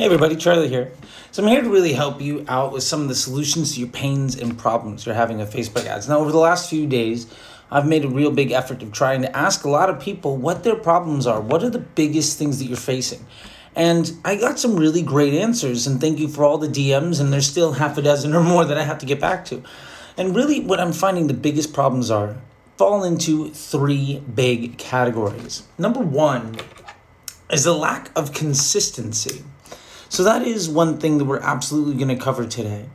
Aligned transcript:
Hey 0.00 0.06
everybody, 0.06 0.34
Charley 0.34 0.68
here. 0.68 0.92
So 1.30 1.42
I'm 1.42 1.50
here 1.50 1.60
to 1.60 1.68
really 1.68 1.92
help 1.92 2.22
you 2.22 2.42
out 2.48 2.72
with 2.72 2.82
some 2.82 3.02
of 3.02 3.08
the 3.08 3.14
solutions 3.14 3.74
to 3.74 3.80
your 3.80 3.90
pains 3.90 4.34
and 4.34 4.58
problems 4.58 5.04
you're 5.04 5.14
having 5.14 5.36
with 5.36 5.52
Facebook 5.52 5.84
ads. 5.84 6.08
Now, 6.08 6.20
over 6.20 6.32
the 6.32 6.38
last 6.38 6.70
few 6.70 6.86
days, 6.86 7.26
I've 7.70 7.86
made 7.86 8.06
a 8.06 8.08
real 8.08 8.30
big 8.30 8.50
effort 8.50 8.82
of 8.82 8.92
trying 8.92 9.20
to 9.20 9.36
ask 9.36 9.64
a 9.64 9.68
lot 9.68 9.90
of 9.90 10.00
people 10.00 10.38
what 10.38 10.64
their 10.64 10.74
problems 10.74 11.26
are. 11.26 11.38
What 11.38 11.62
are 11.62 11.68
the 11.68 11.80
biggest 11.80 12.38
things 12.38 12.58
that 12.58 12.64
you're 12.64 12.78
facing? 12.78 13.26
And 13.76 14.10
I 14.24 14.36
got 14.36 14.58
some 14.58 14.74
really 14.74 15.02
great 15.02 15.34
answers, 15.34 15.86
and 15.86 16.00
thank 16.00 16.18
you 16.18 16.28
for 16.28 16.44
all 16.44 16.56
the 16.56 16.66
DMs, 16.66 17.20
and 17.20 17.30
there's 17.30 17.46
still 17.46 17.72
half 17.72 17.98
a 17.98 18.02
dozen 18.02 18.34
or 18.34 18.42
more 18.42 18.64
that 18.64 18.78
I 18.78 18.84
have 18.84 19.00
to 19.00 19.06
get 19.06 19.20
back 19.20 19.44
to. 19.44 19.62
And 20.16 20.34
really, 20.34 20.60
what 20.60 20.80
I'm 20.80 20.94
finding 20.94 21.26
the 21.26 21.34
biggest 21.34 21.74
problems 21.74 22.10
are 22.10 22.38
fall 22.78 23.04
into 23.04 23.50
three 23.50 24.20
big 24.34 24.78
categories. 24.78 25.64
Number 25.76 26.00
one 26.00 26.56
is 27.50 27.64
the 27.64 27.74
lack 27.74 28.10
of 28.16 28.32
consistency. 28.32 29.44
So 30.10 30.24
that 30.24 30.42
is 30.42 30.68
one 30.68 30.98
thing 30.98 31.18
that 31.18 31.24
we're 31.24 31.38
absolutely 31.38 31.94
going 31.94 32.08
to 32.08 32.22
cover 32.22 32.44
today. 32.44 32.86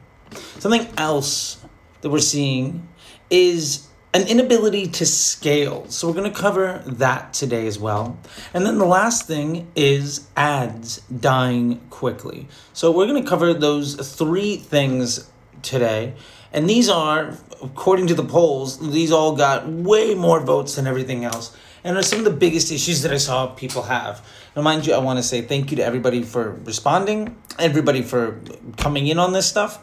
Something 0.60 0.86
else 0.98 1.64
that 2.02 2.10
we're 2.10 2.20
seeing 2.20 2.90
is 3.30 3.88
an 4.14 4.28
inability 4.28 4.88
to 4.88 5.06
scale. 5.06 5.90
So 5.90 6.10
we're 6.10 6.14
going 6.14 6.32
to 6.32 6.38
cover 6.38 6.84
that 6.86 7.34
today 7.34 7.68
as 7.68 7.80
well. 7.80 8.20
And 8.54 8.66
then 8.66 8.80
the 8.80 8.86
last 8.86 9.28
thing 9.28 9.72
is 9.78 10.28
ads 10.36 10.98
dying 11.04 11.80
quickly. 11.90 12.50
So 12.74 12.92
we're 12.92 13.08
going 13.08 13.24
to 13.24 13.30
cover 13.30 13.54
those 13.54 13.96
three 14.16 14.58
things 14.58 15.32
today. 15.62 16.16
And 16.52 16.70
these 16.70 16.90
are, 16.90 17.38
according 17.64 18.08
to 18.08 18.14
the 18.14 18.26
polls, 18.26 18.92
these 18.92 19.14
all 19.14 19.38
got 19.38 19.70
way 19.70 20.16
more 20.16 20.42
votes 20.42 20.76
than 20.76 20.86
everything 20.86 21.24
else 21.24 21.56
and 21.86 21.96
are 21.96 22.04
some 22.04 22.20
of 22.20 22.26
the 22.26 22.32
biggest 22.32 22.72
issues 22.72 23.04
that 23.04 23.14
I 23.14 23.18
saw 23.18 23.46
people 23.46 23.84
have. 23.84 24.28
Now, 24.56 24.64
mind 24.64 24.88
you, 24.88 24.94
I 24.94 24.98
want 24.98 25.20
to 25.20 25.24
say 25.24 25.44
thank 25.44 25.70
you 25.70 25.78
to 25.78 25.86
everybody 25.86 26.24
for 26.24 26.54
responding, 26.66 27.38
everybody 27.60 28.02
for 28.02 28.42
coming 28.76 29.06
in 29.06 29.20
on 29.20 29.34
this 29.34 29.48
stuff. 29.48 29.80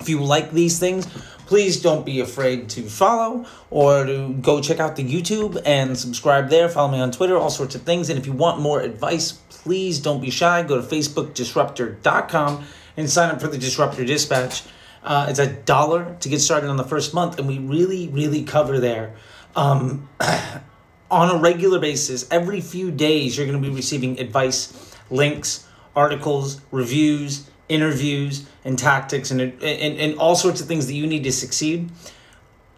If 0.00 0.08
you 0.10 0.22
like 0.22 0.52
these 0.52 0.78
things, 0.78 1.06
please 1.46 1.80
don't 1.80 2.04
be 2.04 2.20
afraid 2.20 2.68
to 2.70 2.82
follow 2.82 3.46
or 3.70 4.04
to 4.04 4.34
go 4.34 4.60
check 4.60 4.80
out 4.80 4.96
the 4.96 5.02
YouTube 5.02 5.60
and 5.64 5.98
subscribe 5.98 6.50
there. 6.50 6.68
Follow 6.68 6.92
me 6.92 7.00
on 7.00 7.10
Twitter, 7.10 7.38
all 7.38 7.50
sorts 7.50 7.74
of 7.74 7.82
things. 7.82 8.10
And 8.10 8.18
if 8.18 8.26
you 8.26 8.32
want 8.32 8.60
more 8.60 8.80
advice, 8.80 9.32
please 9.48 9.98
don't 9.98 10.20
be 10.20 10.30
shy. 10.30 10.62
Go 10.62 10.80
to 10.80 10.86
FacebookDisruptor.com 10.86 12.64
and 12.98 13.10
sign 13.10 13.30
up 13.30 13.40
for 13.40 13.48
the 13.48 13.58
Disruptor 13.58 14.04
Dispatch. 14.04 14.62
Uh, 15.02 15.26
it's 15.30 15.38
a 15.38 15.46
dollar 15.46 16.16
to 16.20 16.28
get 16.28 16.40
started 16.40 16.68
on 16.68 16.76
the 16.76 16.84
first 16.84 17.14
month, 17.14 17.38
and 17.38 17.48
we 17.48 17.58
really, 17.58 18.08
really 18.08 18.42
cover 18.42 18.78
there. 18.78 19.14
Um, 19.56 20.08
on 21.10 21.34
a 21.34 21.38
regular 21.38 21.78
basis, 21.78 22.26
every 22.30 22.60
few 22.60 22.90
days, 22.90 23.36
you're 23.36 23.46
going 23.46 23.60
to 23.60 23.68
be 23.68 23.74
receiving 23.74 24.18
advice, 24.20 24.94
links, 25.10 25.66
articles, 25.96 26.60
reviews, 26.70 27.50
interviews, 27.68 28.46
and 28.64 28.78
tactics, 28.78 29.30
and, 29.30 29.40
and, 29.40 29.62
and 29.62 30.18
all 30.18 30.36
sorts 30.36 30.60
of 30.60 30.68
things 30.68 30.86
that 30.86 30.94
you 30.94 31.06
need 31.06 31.24
to 31.24 31.32
succeed 31.32 31.90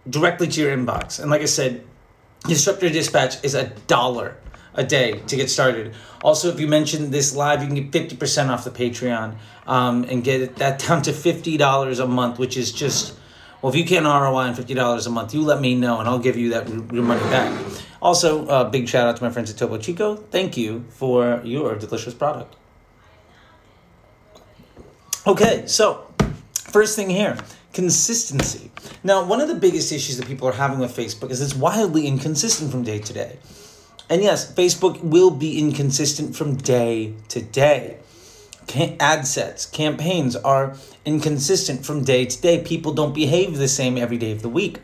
directly 0.08 0.48
to 0.48 0.60
your 0.60 0.76
inbox. 0.76 1.20
And 1.20 1.30
like 1.30 1.42
I 1.42 1.46
said, 1.46 1.84
Disruptor 2.46 2.88
Dispatch 2.88 3.42
is 3.44 3.54
a 3.54 3.68
dollar 3.86 4.36
a 4.74 4.82
day 4.82 5.20
to 5.26 5.36
get 5.36 5.50
started. 5.50 5.94
Also, 6.22 6.48
if 6.48 6.58
you 6.58 6.66
mention 6.66 7.10
this 7.10 7.34
live, 7.34 7.60
you 7.60 7.66
can 7.66 7.90
get 7.90 8.08
50% 8.18 8.48
off 8.48 8.64
the 8.64 8.70
Patreon 8.70 9.36
um, 9.66 10.04
and 10.04 10.24
get 10.24 10.56
that 10.56 10.78
down 10.78 11.02
to 11.02 11.12
$50 11.12 12.00
a 12.02 12.06
month, 12.06 12.38
which 12.38 12.56
is 12.56 12.72
just, 12.72 13.16
well, 13.60 13.72
if 13.72 13.78
you 13.78 13.84
can't 13.84 14.06
ROI 14.06 14.34
on 14.34 14.54
$50 14.54 15.06
a 15.06 15.10
month, 15.10 15.34
you 15.34 15.42
let 15.42 15.60
me 15.60 15.74
know 15.74 16.00
and 16.00 16.08
I'll 16.08 16.18
give 16.18 16.36
you 16.36 16.50
that 16.50 16.68
your 16.68 17.04
money 17.04 17.20
back. 17.30 17.52
Also, 18.02 18.46
uh, 18.48 18.68
big 18.68 18.88
shout 18.88 19.06
out 19.06 19.16
to 19.16 19.22
my 19.22 19.30
friends 19.30 19.48
at 19.48 19.56
Topo 19.56 19.78
Chico. 19.78 20.16
Thank 20.16 20.56
you 20.56 20.84
for 20.90 21.40
your 21.44 21.76
delicious 21.76 22.12
product. 22.12 22.56
Okay, 25.24 25.62
so 25.66 26.08
first 26.52 26.96
thing 26.96 27.08
here 27.08 27.38
consistency. 27.72 28.70
Now, 29.04 29.24
one 29.24 29.40
of 29.40 29.48
the 29.48 29.54
biggest 29.54 29.92
issues 29.92 30.18
that 30.18 30.26
people 30.26 30.48
are 30.48 30.52
having 30.52 30.80
with 30.80 30.94
Facebook 30.94 31.30
is 31.30 31.40
it's 31.40 31.54
wildly 31.54 32.06
inconsistent 32.06 32.72
from 32.72 32.82
day 32.82 32.98
to 32.98 33.12
day. 33.12 33.38
And 34.10 34.20
yes, 34.20 34.52
Facebook 34.52 35.00
will 35.02 35.30
be 35.30 35.58
inconsistent 35.58 36.36
from 36.36 36.56
day 36.56 37.14
to 37.28 37.40
day. 37.40 37.98
Ad 39.00 39.26
sets, 39.26 39.64
campaigns 39.64 40.36
are 40.36 40.76
inconsistent 41.04 41.86
from 41.86 42.04
day 42.04 42.26
to 42.26 42.42
day. 42.42 42.62
People 42.62 42.92
don't 42.92 43.14
behave 43.14 43.56
the 43.56 43.68
same 43.68 43.96
every 43.96 44.18
day 44.18 44.32
of 44.32 44.42
the 44.42 44.48
week 44.48 44.80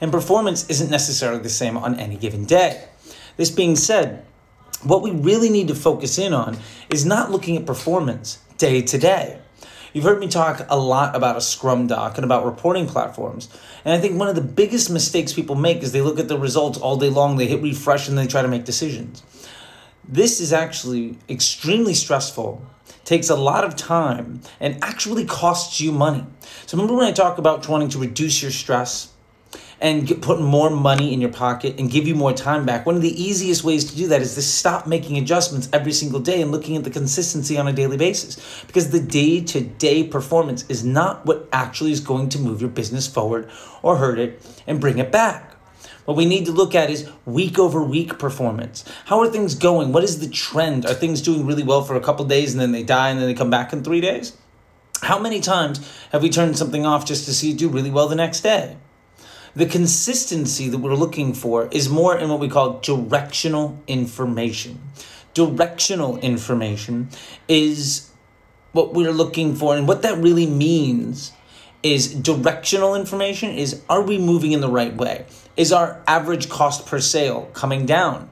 and 0.00 0.12
performance 0.12 0.68
isn't 0.68 0.90
necessarily 0.90 1.42
the 1.42 1.48
same 1.48 1.76
on 1.76 1.98
any 1.98 2.16
given 2.16 2.44
day. 2.44 2.88
This 3.36 3.50
being 3.50 3.76
said, 3.76 4.24
what 4.82 5.02
we 5.02 5.10
really 5.10 5.50
need 5.50 5.68
to 5.68 5.74
focus 5.74 6.18
in 6.18 6.32
on 6.32 6.58
is 6.88 7.04
not 7.04 7.30
looking 7.30 7.56
at 7.56 7.66
performance 7.66 8.38
day 8.58 8.82
to 8.82 8.98
day. 8.98 9.40
You've 9.92 10.04
heard 10.04 10.20
me 10.20 10.28
talk 10.28 10.66
a 10.68 10.78
lot 10.78 11.16
about 11.16 11.36
a 11.36 11.40
Scrum 11.40 11.86
doc 11.86 12.18
and 12.18 12.24
about 12.24 12.44
reporting 12.44 12.86
platforms. 12.86 13.48
And 13.84 13.94
I 13.94 13.98
think 13.98 14.18
one 14.18 14.28
of 14.28 14.34
the 14.34 14.42
biggest 14.42 14.90
mistakes 14.90 15.32
people 15.32 15.56
make 15.56 15.82
is 15.82 15.92
they 15.92 16.02
look 16.02 16.18
at 16.18 16.28
the 16.28 16.38
results 16.38 16.78
all 16.78 16.96
day 16.96 17.08
long, 17.08 17.36
they 17.36 17.46
hit 17.46 17.62
refresh, 17.62 18.08
and 18.08 18.16
they 18.16 18.26
try 18.26 18.42
to 18.42 18.48
make 18.48 18.64
decisions. 18.64 19.22
This 20.06 20.40
is 20.40 20.52
actually 20.52 21.18
extremely 21.28 21.94
stressful, 21.94 22.64
takes 23.04 23.28
a 23.30 23.36
lot 23.36 23.64
of 23.64 23.76
time, 23.76 24.42
and 24.60 24.82
actually 24.82 25.24
costs 25.24 25.80
you 25.80 25.90
money. 25.90 26.24
So, 26.66 26.76
remember 26.76 26.96
when 26.96 27.06
I 27.06 27.12
talk 27.12 27.38
about 27.38 27.66
wanting 27.68 27.88
to 27.90 27.98
reduce 27.98 28.40
your 28.42 28.50
stress? 28.50 29.12
And 29.80 30.06
get, 30.06 30.20
put 30.20 30.40
more 30.40 30.70
money 30.70 31.12
in 31.12 31.20
your 31.20 31.32
pocket 31.32 31.78
and 31.78 31.90
give 31.90 32.06
you 32.06 32.14
more 32.14 32.32
time 32.32 32.66
back. 32.66 32.84
One 32.84 32.96
of 32.96 33.02
the 33.02 33.22
easiest 33.22 33.62
ways 33.62 33.84
to 33.90 33.96
do 33.96 34.08
that 34.08 34.22
is 34.22 34.34
to 34.34 34.42
stop 34.42 34.86
making 34.86 35.18
adjustments 35.18 35.68
every 35.72 35.92
single 35.92 36.20
day 36.20 36.42
and 36.42 36.50
looking 36.50 36.76
at 36.76 36.84
the 36.84 36.90
consistency 36.90 37.56
on 37.58 37.68
a 37.68 37.72
daily 37.72 37.96
basis. 37.96 38.64
Because 38.66 38.90
the 38.90 39.00
day 39.00 39.40
to 39.44 39.60
day 39.60 40.04
performance 40.04 40.64
is 40.68 40.84
not 40.84 41.24
what 41.26 41.48
actually 41.52 41.92
is 41.92 42.00
going 42.00 42.28
to 42.30 42.38
move 42.38 42.60
your 42.60 42.70
business 42.70 43.06
forward 43.06 43.48
or 43.82 43.96
hurt 43.96 44.18
it 44.18 44.42
and 44.66 44.80
bring 44.80 44.98
it 44.98 45.12
back. 45.12 45.54
What 46.06 46.16
we 46.16 46.24
need 46.24 46.46
to 46.46 46.52
look 46.52 46.74
at 46.74 46.88
is 46.88 47.08
week 47.26 47.58
over 47.58 47.82
week 47.82 48.18
performance. 48.18 48.82
How 49.04 49.20
are 49.20 49.28
things 49.28 49.54
going? 49.54 49.92
What 49.92 50.04
is 50.04 50.20
the 50.20 50.28
trend? 50.28 50.86
Are 50.86 50.94
things 50.94 51.20
doing 51.20 51.46
really 51.46 51.62
well 51.62 51.82
for 51.82 51.96
a 51.96 52.00
couple 52.00 52.24
days 52.24 52.52
and 52.52 52.60
then 52.60 52.72
they 52.72 52.82
die 52.82 53.10
and 53.10 53.20
then 53.20 53.26
they 53.26 53.34
come 53.34 53.50
back 53.50 53.74
in 53.74 53.84
three 53.84 54.00
days? 54.00 54.34
How 55.02 55.18
many 55.18 55.40
times 55.40 55.86
have 56.10 56.22
we 56.22 56.30
turned 56.30 56.56
something 56.56 56.86
off 56.86 57.04
just 57.04 57.26
to 57.26 57.34
see 57.34 57.50
it 57.52 57.58
do 57.58 57.68
really 57.68 57.90
well 57.90 58.08
the 58.08 58.16
next 58.16 58.40
day? 58.40 58.78
The 59.54 59.66
consistency 59.66 60.68
that 60.68 60.78
we're 60.78 60.94
looking 60.94 61.32
for 61.32 61.68
is 61.68 61.88
more 61.88 62.16
in 62.16 62.28
what 62.28 62.40
we 62.40 62.48
call 62.48 62.80
directional 62.80 63.82
information. 63.86 64.80
Directional 65.34 66.18
information 66.18 67.08
is 67.48 68.10
what 68.72 68.92
we're 68.92 69.12
looking 69.12 69.54
for, 69.54 69.76
and 69.76 69.88
what 69.88 70.02
that 70.02 70.18
really 70.18 70.46
means 70.46 71.32
is 71.82 72.12
directional 72.14 72.94
information 72.94 73.50
is 73.50 73.82
are 73.88 74.02
we 74.02 74.18
moving 74.18 74.52
in 74.52 74.60
the 74.60 74.68
right 74.68 74.94
way? 74.94 75.24
Is 75.56 75.72
our 75.72 76.02
average 76.06 76.48
cost 76.48 76.86
per 76.86 77.00
sale 77.00 77.48
coming 77.52 77.86
down? 77.86 78.30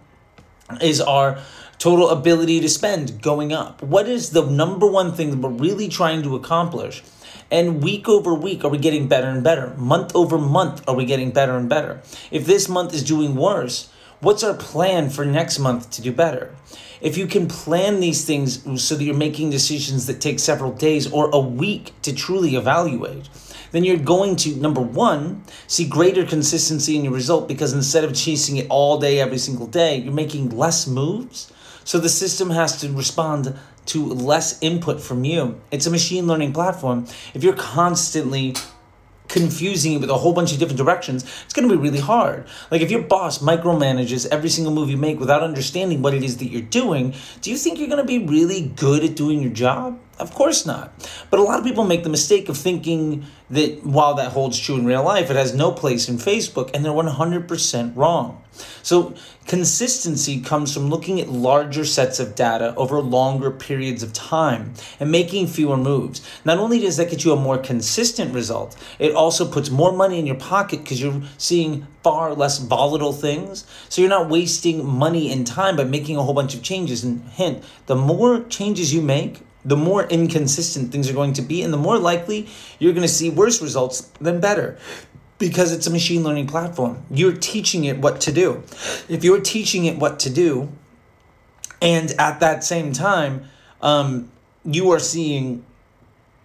Is 0.81 1.00
our 1.00 1.38
total 1.78 2.10
ability 2.10 2.60
to 2.60 2.69
spend 2.69 3.22
going 3.22 3.53
up? 3.53 3.83
What 3.83 4.09
is 4.09 4.31
the 4.31 4.44
number 4.44 4.87
one 4.87 5.12
thing 5.12 5.31
that 5.31 5.38
we're 5.38 5.50
really 5.50 5.88
trying 5.88 6.22
to 6.25 6.34
accomplish? 6.34 7.03
And 7.51 7.83
week 7.83 8.09
over 8.09 8.34
week, 8.34 8.65
are 8.65 8.71
we 8.71 8.79
getting 8.79 9.07
better 9.07 9.29
and 9.29 9.45
better? 9.45 9.75
Month 9.77 10.15
over 10.17 10.37
month, 10.37 10.83
are 10.89 10.97
we 10.97 11.05
getting 11.05 11.31
better 11.31 11.57
and 11.57 11.69
better? 11.69 12.03
If 12.31 12.45
this 12.45 12.69
month 12.69 12.93
is 12.93 13.05
doing 13.05 13.37
worse, 13.37 13.89
what's 14.21 14.43
our 14.43 14.55
plan 14.55 15.11
for 15.11 15.25
next 15.25 15.59
month 15.61 15.91
to 15.93 16.03
do 16.03 16.12
better? 16.12 16.55
If 17.01 17.17
you 17.17 17.27
can 17.27 17.47
plan 17.47 18.01
these 18.01 18.25
things 18.25 18.83
so 18.83 18.97
that 18.97 19.05
you're 19.05 19.15
making 19.15 19.51
decisions 19.51 20.07
that 20.07 20.21
take 20.21 20.41
several 20.41 20.73
days 20.73 21.11
or 21.12 21.31
a 21.31 21.39
week 21.39 21.93
to 22.03 22.12
truly 22.12 22.57
evaluate, 22.57 23.29
then 23.71 23.84
you're 23.84 23.97
going 23.97 24.37
to, 24.37 24.57
number 24.57 24.81
one, 24.81 25.45
see 25.67 25.87
greater 25.87 26.25
consistency 26.25 26.97
in 26.97 27.05
your 27.05 27.13
result 27.13 27.47
because 27.47 27.73
instead 27.73 28.05
of 28.05 28.15
chasing 28.15 28.57
it 28.57 28.67
all 28.71 28.99
day, 28.99 29.21
every 29.21 29.39
single 29.39 29.67
day, 29.67 29.99
you're 29.99 30.13
making 30.13 30.51
less 30.51 30.87
moves. 30.87 31.53
So 31.84 31.99
the 31.99 32.09
system 32.09 32.51
has 32.51 32.81
to 32.81 32.91
respond 32.91 33.57
to 33.87 34.05
less 34.05 34.61
input 34.63 35.01
from 35.01 35.25
you. 35.25 35.61
It's 35.71 35.87
a 35.87 35.91
machine 35.91 36.27
learning 36.27 36.53
platform. 36.53 37.07
If 37.34 37.43
you're 37.43 37.57
constantly 37.57 38.55
confusing 39.28 39.95
it 39.95 40.01
with 40.01 40.10
a 40.10 40.16
whole 40.16 40.33
bunch 40.33 40.53
of 40.53 40.59
different 40.59 40.78
directions, 40.78 41.25
it's 41.45 41.53
going 41.53 41.69
to 41.69 41.75
be 41.75 41.81
really 41.81 42.01
hard. 42.01 42.47
Like 42.71 42.81
if 42.81 42.91
your 42.91 43.03
boss 43.03 43.39
micromanages 43.39 44.27
every 44.31 44.49
single 44.49 44.72
move 44.72 44.91
you 44.91 44.97
make 44.97 45.19
without 45.19 45.43
understanding 45.43 46.03
what 46.03 46.15
it 46.15 46.22
is 46.22 46.37
that 46.39 46.47
you're 46.47 46.63
doing, 46.63 47.15
do 47.41 47.51
you 47.51 47.57
think 47.57 47.78
you're 47.78 47.89
going 47.89 47.99
to 47.99 48.05
be 48.05 48.19
really 48.19 48.69
good 48.77 49.05
at 49.05 49.16
doing 49.16 49.43
your 49.43 49.53
job? 49.53 49.99
Of 50.18 50.33
course 50.33 50.65
not. 50.65 50.92
But 51.30 51.41
a 51.41 51.42
lot 51.42 51.59
of 51.59 51.65
people 51.65 51.84
make 51.84 52.03
the 52.03 52.09
mistake 52.09 52.48
of 52.48 52.57
thinking 52.57 53.27
that 53.51 53.84
while 53.84 54.15
that 54.15 54.33
holds 54.33 54.59
true 54.59 54.77
in 54.77 54.86
real 54.86 55.04
life, 55.04 55.30
it 55.30 55.36
has 55.36 55.54
no 55.54 55.72
place 55.72 56.09
in 56.09 56.16
Facebook, 56.16 56.71
and 56.72 56.83
they're 56.83 56.92
100% 56.92 57.92
wrong. 57.95 58.42
So, 58.83 59.15
consistency 59.47 60.41
comes 60.41 60.72
from 60.72 60.89
looking 60.89 61.21
at 61.21 61.28
larger 61.28 61.84
sets 61.84 62.18
of 62.18 62.34
data 62.34 62.74
over 62.77 62.98
longer 63.01 63.51
periods 63.51 64.03
of 64.03 64.15
time 64.15 64.72
and 64.98 65.13
making 65.13 65.48
fewer 65.48 65.77
moves. 65.77 66.27
Not 66.47 66.57
only 66.57 66.80
does 66.80 66.97
that 66.97 67.10
get 67.10 67.22
you 67.22 67.33
a 67.33 67.36
more 67.36 67.59
consistent 67.59 68.33
result, 68.33 68.74
it 68.98 69.15
also 69.15 69.47
puts 69.47 69.69
more 69.69 69.92
money 69.92 70.19
in 70.19 70.24
your 70.24 70.36
pocket 70.36 70.83
because 70.83 71.03
you're 71.03 71.22
seeing 71.36 71.86
far 72.03 72.33
less 72.33 72.57
volatile 72.59 73.12
things. 73.12 73.66
So, 73.91 74.01
you're 74.01 74.09
not 74.09 74.30
wasting 74.30 74.86
money 74.86 75.30
and 75.30 75.47
time 75.47 75.77
by 75.77 75.84
making 75.84 76.16
a 76.16 76.22
whole 76.22 76.34
bunch 76.34 76.54
of 76.54 76.62
changes. 76.62 77.04
And 77.04 77.22
hint, 77.28 77.62
the 77.84 77.97
more 77.97 78.42
changes 78.45 78.95
you 78.95 79.03
make, 79.03 79.42
the 79.66 79.77
more 79.77 80.04
inconsistent 80.04 80.92
things 80.92 81.10
are 81.10 81.13
going 81.13 81.33
to 81.34 81.42
be, 81.42 81.63
and 81.63 81.72
the 81.72 81.77
more 81.78 81.98
likely 81.98 82.48
you're 82.78 82.92
going 82.92 83.07
to 83.07 83.13
see 83.13 83.28
worse 83.28 83.60
results 83.60 84.03
than 84.21 84.41
better 84.41 84.78
because 85.39 85.72
it's 85.72 85.86
a 85.86 85.91
machine 85.91 86.22
learning 86.22 86.47
platform. 86.47 87.04
You're 87.10 87.36
teaching 87.36 87.84
it 87.84 87.98
what 87.98 88.21
to 88.22 88.33
do. 88.33 88.63
If 89.09 89.24
you're 89.24 89.41
teaching 89.41 89.84
it 89.84 89.98
what 89.98 90.21
to 90.21 90.30
do, 90.30 90.71
and 91.83 92.13
at 92.13 92.41
that 92.41 92.65
same 92.65 92.92
time, 92.92 93.45
um, 93.83 94.30
you 94.65 94.91
are 94.92 95.01
seeing 95.01 95.65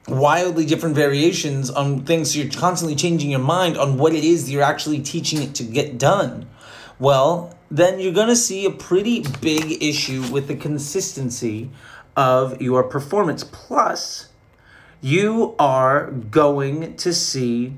wildly 0.07 0.65
different 0.65 0.95
variations 0.95 1.69
on 1.69 2.03
things. 2.05 2.33
So 2.33 2.39
you're 2.39 2.51
constantly 2.51 2.95
changing 2.95 3.29
your 3.29 3.39
mind 3.39 3.77
on 3.77 3.97
what 3.97 4.13
it 4.13 4.23
is 4.23 4.49
you're 4.49 4.63
actually 4.63 4.99
teaching 4.99 5.41
it 5.41 5.55
to 5.55 5.63
get 5.63 5.97
done. 5.97 6.49
Well, 6.99 7.55
then 7.69 7.99
you're 7.99 8.13
going 8.13 8.27
to 8.27 8.35
see 8.35 8.65
a 8.65 8.71
pretty 8.71 9.23
big 9.41 9.81
issue 9.81 10.23
with 10.31 10.47
the 10.47 10.55
consistency 10.55 11.69
of 12.15 12.61
your 12.61 12.83
performance. 12.83 13.43
Plus, 13.43 14.29
you 15.01 15.55
are 15.57 16.11
going 16.11 16.95
to 16.97 17.13
see 17.13 17.73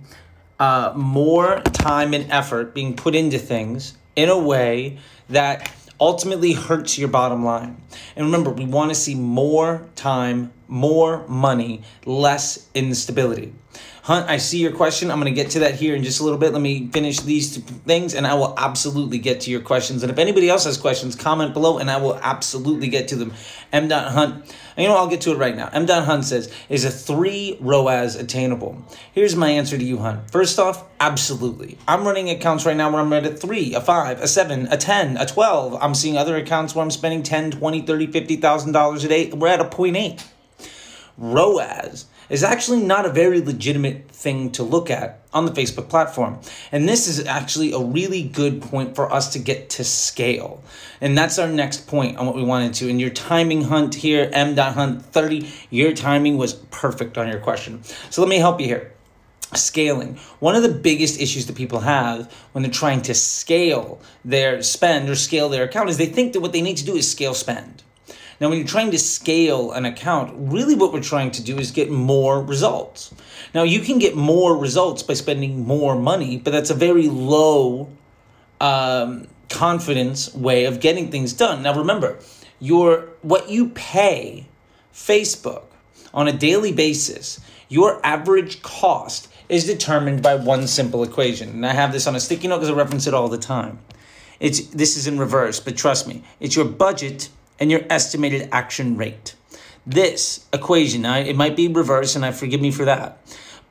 uh, 0.60 0.94
more 0.96 1.62
time 1.62 2.14
and 2.14 2.32
effort 2.32 2.74
being 2.74 2.96
put 2.96 3.16
into 3.16 3.40
things 3.40 3.98
in 4.16 4.30
a 4.30 4.38
way 4.38 4.98
that 5.30 5.72
ultimately 6.00 6.54
hurts 6.54 6.98
your 6.98 7.08
bottom 7.08 7.44
line. 7.46 7.82
And 8.16 8.26
remember, 8.26 8.52
we 8.52 8.66
want 8.66 8.92
to 8.92 8.96
see 8.96 9.16
more 9.16 9.88
time, 9.96 10.52
more 10.74 11.24
money, 11.28 11.84
less 12.04 12.68
instability. 12.74 13.54
Hunt, 14.02 14.28
I 14.28 14.38
see 14.38 14.58
your 14.58 14.72
question. 14.72 15.12
I'm 15.12 15.22
going 15.22 15.34
to 15.34 15.42
get 15.42 15.52
to 15.52 15.60
that 15.60 15.76
here 15.76 15.96
in 15.96 16.04
just 16.04 16.20
a 16.20 16.24
little 16.24 16.40
bit. 16.40 16.52
Let 16.52 16.62
me 16.62 16.88
finish 16.88 17.20
these 17.22 17.58
things 17.58 18.16
and 18.16 18.28
I 18.28 18.34
will 18.34 18.54
absolutely 18.58 19.20
get 19.20 19.42
to 19.42 19.52
your 19.52 19.62
questions. 19.62 20.04
And 20.04 20.12
if 20.12 20.18
anybody 20.18 20.50
else 20.50 20.66
has 20.66 20.78
questions, 20.78 21.16
comment 21.16 21.54
below 21.54 21.78
and 21.78 21.90
I 21.90 21.98
will 21.98 22.16
absolutely 22.16 22.90
get 22.90 23.08
to 23.10 23.16
them. 23.16 23.34
M. 23.72 23.90
Hunt, 23.90 24.54
you 24.76 24.88
know, 24.88 24.96
I'll 24.96 25.08
get 25.08 25.22
to 25.22 25.32
it 25.32 25.38
right 25.38 25.56
now. 25.56 25.70
M. 25.72 25.88
Hunt 25.88 26.26
says, 26.26 26.52
is 26.70 26.84
a 26.84 26.92
three 26.92 27.58
ROAS 27.62 28.16
attainable? 28.16 28.84
Here's 29.14 29.36
my 29.36 29.50
answer 29.52 29.78
to 29.78 29.84
you, 29.84 30.00
Hunt. 30.00 30.30
First 30.32 30.60
off, 30.60 30.84
absolutely. 31.00 31.78
I'm 31.88 32.04
running 32.04 32.30
accounts 32.30 32.66
right 32.66 32.76
now 32.76 32.92
where 32.92 33.00
I'm 33.00 33.14
at 33.14 33.26
a 33.26 33.30
three, 33.30 33.74
a 33.74 33.80
five, 33.80 34.20
a 34.22 34.28
seven, 34.28 34.68
a 34.68 34.76
10, 34.76 35.18
a 35.18 35.26
12. 35.26 35.78
I'm 35.80 35.94
seeing 35.94 36.18
other 36.18 36.36
accounts 36.36 36.76
where 36.76 36.84
I'm 36.84 36.92
spending 36.92 37.24
10, 37.24 37.52
20, 37.52 37.82
30, 37.84 38.08
$50,000 38.08 39.06
a 39.06 39.08
day. 39.08 39.30
We're 39.32 39.48
at 39.48 39.62
a 39.62 39.66
point 39.66 39.96
eight. 39.96 40.26
ROAS 41.18 42.06
is 42.30 42.44
actually 42.44 42.82
not 42.82 43.06
a 43.06 43.10
very 43.10 43.42
legitimate 43.42 44.10
thing 44.10 44.52
to 44.52 44.64
look 44.64 44.90
at 44.90 45.20
on 45.34 45.46
the 45.46 45.52
Facebook 45.52 45.90
platform. 45.90 46.40
And 46.72 46.88
this 46.88 47.08
is 47.08 47.26
actually 47.26 47.74
a 47.74 47.80
really 47.80 48.24
good 48.24 48.62
point 48.62 48.96
for 48.96 49.12
us 49.12 49.34
to 49.34 49.40
get 49.40 49.70
to 49.72 49.84
scale. 49.84 50.64
And 51.02 51.18
that's 51.18 51.38
our 51.38 51.48
next 51.48 51.88
point 51.88 52.18
on 52.18 52.26
what 52.26 52.36
we 52.36 52.44
wanted 52.44 52.74
to. 52.76 52.90
And 52.90 53.00
your 53.00 53.10
timing 53.10 53.64
hunt 53.64 53.96
here, 53.96 54.30
m.hunt 54.34 55.06
30, 55.06 55.52
your 55.70 55.94
timing 55.94 56.38
was 56.38 56.54
perfect 56.54 57.18
on 57.18 57.28
your 57.28 57.40
question. 57.40 57.84
So 58.10 58.22
let 58.22 58.30
me 58.30 58.38
help 58.38 58.60
you 58.60 58.68
here. 58.68 58.94
Scaling. 59.54 60.18
One 60.40 60.56
of 60.56 60.64
the 60.64 60.70
biggest 60.70 61.20
issues 61.20 61.46
that 61.46 61.56
people 61.56 61.82
have 61.82 62.32
when 62.54 62.64
they're 62.64 62.72
trying 62.72 63.04
to 63.04 63.14
scale 63.14 64.02
their 64.26 64.64
spend 64.64 65.10
or 65.10 65.16
scale 65.16 65.50
their 65.50 65.66
account 65.66 65.90
is 65.90 65.98
they 65.98 66.08
think 66.08 66.34
that 66.34 66.42
what 66.42 66.54
they 66.54 66.62
need 66.62 66.78
to 66.78 66.86
do 66.86 66.96
is 66.96 67.10
scale 67.10 67.36
spend. 67.36 67.84
Now, 68.44 68.50
when 68.50 68.58
you're 68.58 68.68
trying 68.68 68.92
to 68.92 69.00
scale 69.00 69.72
an 69.72 69.86
account, 69.86 70.34
really 70.36 70.76
what 70.76 70.92
we're 70.92 71.00
trying 71.00 71.32
to 71.32 71.42
do 71.42 71.58
is 71.58 71.72
get 71.72 71.90
more 71.90 72.44
results. 72.44 73.16
Now, 73.56 73.64
you 73.64 73.80
can 73.80 74.00
get 74.00 74.18
more 74.18 74.58
results 74.58 75.02
by 75.02 75.14
spending 75.14 75.66
more 75.66 75.96
money, 75.96 76.36
but 76.36 76.52
that's 76.52 76.70
a 76.70 76.74
very 76.74 77.08
low 77.08 77.90
um, 78.60 79.30
confidence 79.48 80.36
way 80.36 80.66
of 80.66 80.82
getting 80.82 81.10
things 81.10 81.32
done. 81.32 81.64
Now, 81.64 81.74
remember, 81.74 82.20
your 82.60 83.08
what 83.22 83.50
you 83.50 83.70
pay 83.70 84.48
Facebook 84.94 85.64
on 86.14 86.28
a 86.28 86.34
daily 86.34 86.74
basis, 86.74 87.40
your 87.70 88.06
average 88.06 88.62
cost 88.62 89.30
is 89.48 89.66
determined 89.66 90.22
by 90.22 90.36
one 90.36 90.68
simple 90.68 91.06
equation. 91.06 91.48
And 91.52 91.66
I 91.66 91.72
have 91.72 91.94
this 91.94 92.08
on 92.08 92.16
a 92.18 92.20
sticky 92.20 92.50
note 92.50 92.58
because 92.58 92.72
I 92.72 92.74
reference 92.74 93.08
it 93.08 93.14
all 93.14 93.30
the 93.30 93.38
time. 93.38 93.80
It's 94.42 94.68
this 94.68 94.98
is 94.98 95.08
in 95.08 95.18
reverse, 95.18 95.62
but 95.62 95.78
trust 95.78 96.10
me, 96.10 96.24
it's 96.42 96.58
your 96.58 96.66
budget 96.66 97.30
and 97.60 97.72
your 97.72 97.82
estimated 97.90 98.50
action 98.52 98.98
rate. 98.98 99.36
This 99.86 100.46
equation, 100.54 101.02
now 101.02 101.18
it 101.18 101.36
might 101.36 101.56
be 101.56 101.68
reversed, 101.68 102.16
and 102.16 102.26
I 102.26 102.32
forgive 102.32 102.62
me 102.62 102.72
for 102.72 102.86
that. 102.86 103.18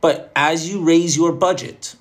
But 0.00 0.30
as 0.36 0.68
you 0.68 0.84
raise 0.84 1.16
your 1.16 1.32
budget, 1.32 1.96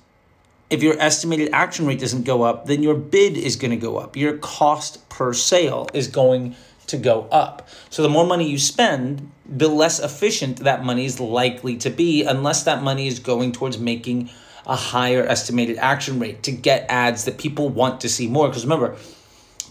if 0.68 0.82
your 0.82 0.98
estimated 0.98 1.50
action 1.52 1.86
rate 1.86 2.00
doesn't 2.00 2.24
go 2.24 2.42
up, 2.42 2.66
then 2.66 2.82
your 2.82 2.94
bid 2.94 3.36
is 3.36 3.56
going 3.56 3.70
to 3.70 3.76
go 3.76 3.98
up. 3.98 4.16
Your 4.16 4.38
cost 4.38 5.08
per 5.08 5.32
sale 5.32 5.88
is 5.94 6.08
going 6.08 6.56
to 6.86 6.96
go 6.96 7.28
up. 7.30 7.68
So 7.90 8.02
the 8.02 8.08
more 8.08 8.26
money 8.26 8.48
you 8.48 8.58
spend, 8.58 9.30
the 9.46 9.68
less 9.68 10.00
efficient 10.00 10.58
that 10.58 10.84
money 10.84 11.04
is 11.04 11.20
likely 11.20 11.76
to 11.78 11.90
be, 11.90 12.24
unless 12.24 12.64
that 12.64 12.82
money 12.82 13.06
is 13.06 13.18
going 13.18 13.52
towards 13.52 13.78
making 13.78 14.30
a 14.66 14.76
higher 14.76 15.24
estimated 15.24 15.76
action 15.78 16.18
rate 16.18 16.42
to 16.44 16.52
get 16.52 16.86
ads 16.88 17.24
that 17.24 17.38
people 17.38 17.68
want 17.68 18.00
to 18.00 18.08
see 18.08 18.28
more. 18.28 18.48
Because 18.48 18.64
remember, 18.64 18.96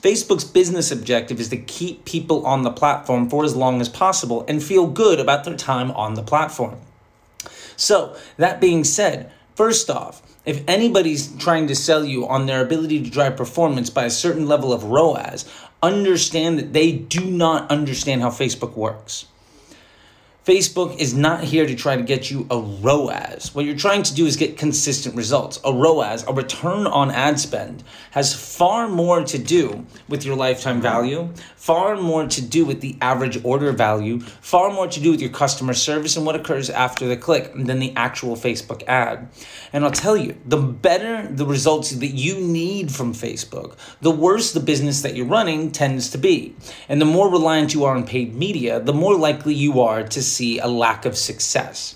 Facebook's 0.02 0.44
business 0.44 0.92
objective 0.92 1.40
is 1.40 1.50
to 1.50 1.58
keep 1.58 2.06
people 2.06 2.44
on 2.46 2.64
the 2.64 2.72
platform 2.72 3.30
for 3.30 3.44
as 3.44 3.56
long 3.56 3.80
as 3.80 3.88
possible 3.88 4.44
and 4.48 4.64
feel 4.64 4.88
good 4.88 5.20
about 5.20 5.44
their 5.44 5.56
time 5.56 5.92
on 5.92 6.16
the 6.16 6.24
platform. 6.24 6.80
So, 7.76 8.16
that 8.38 8.60
being 8.60 8.84
said, 8.84 9.32
first 9.56 9.92
off, 9.92 10.24
if 10.44 10.64
anybody's 10.68 11.36
trying 11.36 11.68
to 11.68 11.76
sell 11.76 12.04
you 12.04 12.28
on 12.28 12.48
their 12.48 12.62
ability 12.62 13.04
to 13.04 13.10
drive 13.12 13.38
performance 13.38 13.92
by 13.92 14.06
a 14.06 14.10
certain 14.10 14.48
level 14.48 14.74
of 14.74 14.86
ROAS, 14.86 15.46
understand 15.84 16.58
that 16.58 16.74
they 16.74 16.92
do 16.92 17.24
not 17.24 17.70
understand 17.70 18.22
how 18.22 18.30
Facebook 18.30 18.76
works. 18.76 19.26
Facebook 20.44 20.98
is 20.98 21.14
not 21.14 21.44
here 21.44 21.68
to 21.68 21.76
try 21.76 21.96
to 21.96 22.02
get 22.02 22.32
you 22.32 22.48
a 22.50 22.58
ROAS. 22.58 23.54
What 23.54 23.64
you're 23.64 23.76
trying 23.76 24.02
to 24.02 24.16
do 24.16 24.26
is 24.26 24.38
get 24.38 24.58
consistent 24.58 25.14
results. 25.16 25.60
A 25.64 25.72
ROAS, 25.72 26.24
a 26.28 26.34
return 26.34 26.88
on 26.88 27.12
ad 27.12 27.40
spend, 27.40 27.84
has 28.10 28.34
far 28.34 28.88
more 28.88 29.24
to 29.24 29.38
do 29.38 29.86
with 30.10 30.26
your 30.26 30.36
lifetime 30.36 30.82
value, 30.82 31.30
far 31.56 31.96
more 31.96 32.26
to 32.26 32.42
do 32.42 32.66
with 32.66 32.82
the 32.82 32.98
average 33.02 33.40
order 33.46 33.72
value, 33.72 34.20
far 34.20 34.72
more 34.72 34.88
to 34.88 35.00
do 35.00 35.12
with 35.12 35.22
your 35.22 35.30
customer 35.30 35.76
service 35.76 36.18
and 36.18 36.26
what 36.26 36.36
occurs 36.36 36.72
after 36.72 37.08
the 37.08 37.16
click 37.16 37.54
than 37.54 37.78
the 37.78 37.96
actual 37.96 38.36
Facebook 38.36 38.82
ad. 38.88 39.30
And 39.72 39.86
I'll 39.86 39.92
tell 39.92 40.18
you, 40.18 40.36
the 40.44 40.58
better 40.58 41.28
the 41.28 41.46
results 41.46 41.92
that 41.92 42.08
you 42.08 42.42
need 42.42 42.92
from 42.92 43.14
Facebook, 43.14 43.78
the 44.02 44.10
worse 44.10 44.54
the 44.54 44.60
business 44.60 45.04
that 45.04 45.16
you're 45.16 45.28
running 45.28 45.70
tends 45.70 46.10
to 46.10 46.18
be. 46.18 46.56
And 46.90 47.00
the 47.00 47.06
more 47.06 47.30
reliant 47.30 47.76
you 47.76 47.84
are 47.84 47.96
on 47.96 48.08
paid 48.08 48.34
media, 48.34 48.80
the 48.80 48.92
more 48.92 49.16
likely 49.16 49.54
you 49.54 49.82
are 49.82 50.02
to 50.02 50.31
see 50.32 50.60
a 50.60 50.68
lack 50.68 51.06
of 51.06 51.18
success. 51.18 51.96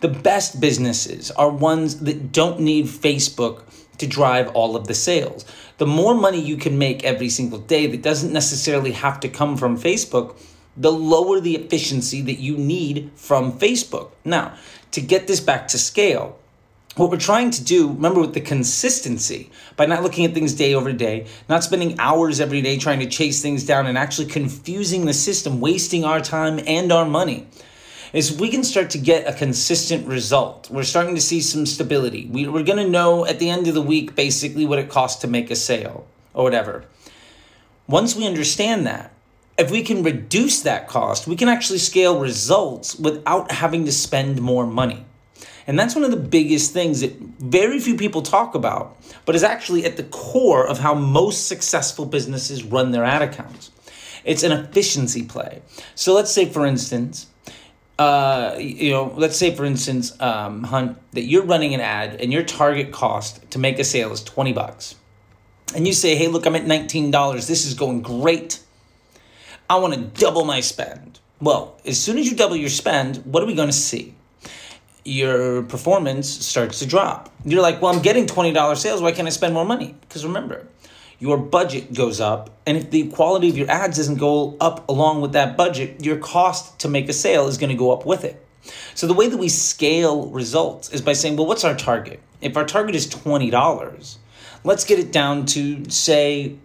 The 0.00 0.08
best 0.08 0.60
businesses 0.60 1.30
are 1.30 1.50
ones 1.50 2.00
that 2.00 2.30
don't 2.30 2.60
need 2.60 2.86
Facebook 2.86 3.62
to 3.98 4.06
drive 4.06 4.48
all 4.48 4.76
of 4.76 4.86
the 4.86 4.94
sales. 4.94 5.46
The 5.78 5.86
more 5.86 6.14
money 6.14 6.40
you 6.40 6.56
can 6.56 6.76
make 6.78 7.04
every 7.04 7.30
single 7.30 7.58
day 7.58 7.86
that 7.86 8.02
doesn't 8.02 8.32
necessarily 8.32 8.92
have 8.92 9.20
to 9.20 9.28
come 9.28 9.56
from 9.56 9.78
Facebook, 9.78 10.38
the 10.76 10.92
lower 10.92 11.40
the 11.40 11.56
efficiency 11.56 12.20
that 12.22 12.38
you 12.38 12.56
need 12.56 13.10
from 13.14 13.58
Facebook. 13.58 14.10
Now, 14.24 14.54
to 14.90 15.00
get 15.00 15.26
this 15.26 15.40
back 15.40 15.68
to 15.68 15.78
scale, 15.78 16.38
what 16.96 17.10
we're 17.10 17.18
trying 17.18 17.50
to 17.52 17.64
do, 17.64 17.88
remember 17.88 18.20
with 18.20 18.34
the 18.34 18.40
consistency, 18.40 19.50
by 19.76 19.86
not 19.86 20.02
looking 20.02 20.24
at 20.24 20.34
things 20.34 20.54
day 20.54 20.74
over 20.74 20.92
day, 20.92 21.26
not 21.48 21.64
spending 21.64 21.98
hours 21.98 22.40
every 22.40 22.62
day 22.62 22.78
trying 22.78 23.00
to 23.00 23.06
chase 23.06 23.42
things 23.42 23.64
down 23.64 23.86
and 23.86 23.98
actually 23.98 24.26
confusing 24.26 25.04
the 25.04 25.12
system, 25.12 25.60
wasting 25.60 26.04
our 26.04 26.20
time 26.20 26.60
and 26.66 26.92
our 26.92 27.04
money 27.04 27.46
is 28.16 28.34
we 28.34 28.48
can 28.48 28.64
start 28.64 28.88
to 28.88 28.98
get 28.98 29.28
a 29.28 29.36
consistent 29.36 30.08
result. 30.08 30.70
We're 30.70 30.84
starting 30.84 31.14
to 31.16 31.20
see 31.20 31.42
some 31.42 31.66
stability. 31.66 32.26
We, 32.32 32.48
we're 32.48 32.62
going 32.62 32.82
to 32.82 32.90
know 32.90 33.26
at 33.26 33.38
the 33.38 33.50
end 33.50 33.68
of 33.68 33.74
the 33.74 33.82
week 33.82 34.14
basically 34.14 34.64
what 34.64 34.78
it 34.78 34.88
costs 34.88 35.20
to 35.20 35.28
make 35.28 35.50
a 35.50 35.54
sale 35.54 36.06
or 36.32 36.42
whatever. 36.42 36.86
Once 37.86 38.16
we 38.16 38.26
understand 38.26 38.86
that, 38.86 39.12
if 39.58 39.70
we 39.70 39.82
can 39.82 40.02
reduce 40.02 40.62
that 40.62 40.88
cost, 40.88 41.26
we 41.26 41.36
can 41.36 41.50
actually 41.50 41.78
scale 41.78 42.18
results 42.18 42.96
without 42.96 43.52
having 43.52 43.84
to 43.84 43.92
spend 43.92 44.40
more 44.40 44.66
money. 44.66 45.04
And 45.66 45.78
that's 45.78 45.94
one 45.94 46.04
of 46.04 46.10
the 46.10 46.16
biggest 46.16 46.72
things 46.72 47.02
that 47.02 47.18
very 47.18 47.78
few 47.78 47.96
people 47.96 48.22
talk 48.22 48.54
about, 48.54 48.96
but 49.26 49.34
is 49.34 49.44
actually 49.44 49.84
at 49.84 49.98
the 49.98 50.04
core 50.04 50.66
of 50.66 50.78
how 50.78 50.94
most 50.94 51.48
successful 51.48 52.06
businesses 52.06 52.64
run 52.64 52.92
their 52.92 53.04
ad 53.04 53.20
accounts. 53.20 53.72
It's 54.24 54.42
an 54.42 54.52
efficiency 54.52 55.22
play. 55.22 55.60
So 55.94 56.14
let's 56.14 56.32
say, 56.32 56.46
for 56.46 56.64
instance, 56.64 57.26
uh, 57.98 58.56
you 58.58 58.90
know, 58.90 59.12
let's 59.16 59.36
say 59.36 59.54
for 59.54 59.64
instance, 59.64 60.18
um, 60.20 60.64
Hunt, 60.64 60.98
that 61.12 61.22
you're 61.24 61.44
running 61.44 61.74
an 61.74 61.80
ad 61.80 62.20
and 62.20 62.32
your 62.32 62.42
target 62.42 62.92
cost 62.92 63.50
to 63.50 63.58
make 63.58 63.78
a 63.78 63.84
sale 63.84 64.12
is 64.12 64.22
20 64.22 64.52
bucks. 64.52 64.96
And 65.74 65.86
you 65.86 65.92
say, 65.92 66.14
hey, 66.14 66.28
look, 66.28 66.46
I'm 66.46 66.56
at 66.56 66.64
$19. 66.64 67.46
This 67.46 67.64
is 67.66 67.74
going 67.74 68.02
great. 68.02 68.60
I 69.68 69.76
want 69.76 69.94
to 69.94 70.00
double 70.00 70.44
my 70.44 70.60
spend. 70.60 71.18
Well, 71.40 71.78
as 71.84 71.98
soon 71.98 72.18
as 72.18 72.26
you 72.30 72.36
double 72.36 72.56
your 72.56 72.70
spend, 72.70 73.18
what 73.24 73.42
are 73.42 73.46
we 73.46 73.54
going 73.54 73.68
to 73.68 73.74
see? 73.74 74.14
Your 75.04 75.62
performance 75.62 76.28
starts 76.28 76.78
to 76.80 76.86
drop. 76.86 77.32
You're 77.44 77.62
like, 77.62 77.82
well, 77.82 77.94
I'm 77.94 78.02
getting 78.02 78.26
$20 78.26 78.76
sales. 78.76 79.02
Why 79.02 79.12
can't 79.12 79.26
I 79.26 79.30
spend 79.30 79.54
more 79.54 79.64
money? 79.64 79.94
Because 80.02 80.24
remember, 80.24 80.66
your 81.18 81.38
budget 81.38 81.94
goes 81.94 82.20
up. 82.20 82.50
And 82.66 82.76
if 82.76 82.90
the 82.90 83.08
quality 83.08 83.48
of 83.48 83.56
your 83.56 83.70
ads 83.70 83.96
doesn't 83.96 84.16
go 84.16 84.56
up 84.60 84.88
along 84.88 85.20
with 85.20 85.32
that 85.32 85.56
budget, 85.56 86.04
your 86.04 86.18
cost 86.18 86.78
to 86.80 86.88
make 86.88 87.08
a 87.08 87.12
sale 87.12 87.46
is 87.48 87.58
going 87.58 87.70
to 87.70 87.76
go 87.76 87.92
up 87.92 88.04
with 88.04 88.24
it. 88.24 88.44
So 88.94 89.06
the 89.06 89.14
way 89.14 89.28
that 89.28 89.36
we 89.36 89.48
scale 89.48 90.28
results 90.30 90.90
is 90.90 91.00
by 91.00 91.12
saying, 91.12 91.36
well, 91.36 91.46
what's 91.46 91.64
our 91.64 91.76
target? 91.76 92.20
If 92.40 92.56
our 92.56 92.64
target 92.64 92.94
is 92.94 93.06
$20, 93.06 94.16
let's 94.64 94.84
get 94.84 94.98
it 94.98 95.12
down 95.12 95.46
to 95.46 95.88
say 95.88 96.56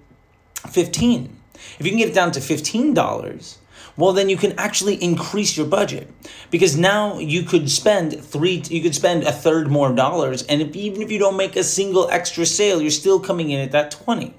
15. 0.69 1.37
If 1.79 1.85
you 1.85 1.91
can 1.91 1.99
get 1.99 2.09
it 2.09 2.15
down 2.15 2.31
to 2.33 2.39
$15, 2.39 3.57
well 3.97 4.13
then 4.13 4.29
you 4.29 4.37
can 4.37 4.53
actually 4.57 4.95
increase 4.95 5.57
your 5.57 5.65
budget 5.65 6.09
because 6.49 6.77
now 6.77 7.19
you 7.19 7.43
could 7.43 7.69
spend 7.69 8.23
three 8.23 8.63
you 8.69 8.81
could 8.81 8.95
spend 8.95 9.23
a 9.23 9.31
third 9.31 9.69
more 9.69 9.93
dollars 9.93 10.43
and 10.43 10.61
if, 10.61 10.75
even 10.75 11.01
if 11.01 11.11
you 11.11 11.19
don't 11.19 11.37
make 11.37 11.55
a 11.55 11.63
single 11.63 12.09
extra 12.09 12.45
sale 12.45 12.81
you're 12.81 12.89
still 12.89 13.19
coming 13.19 13.49
in 13.51 13.59
at 13.59 13.71
that 13.71 13.91
20 13.91 14.33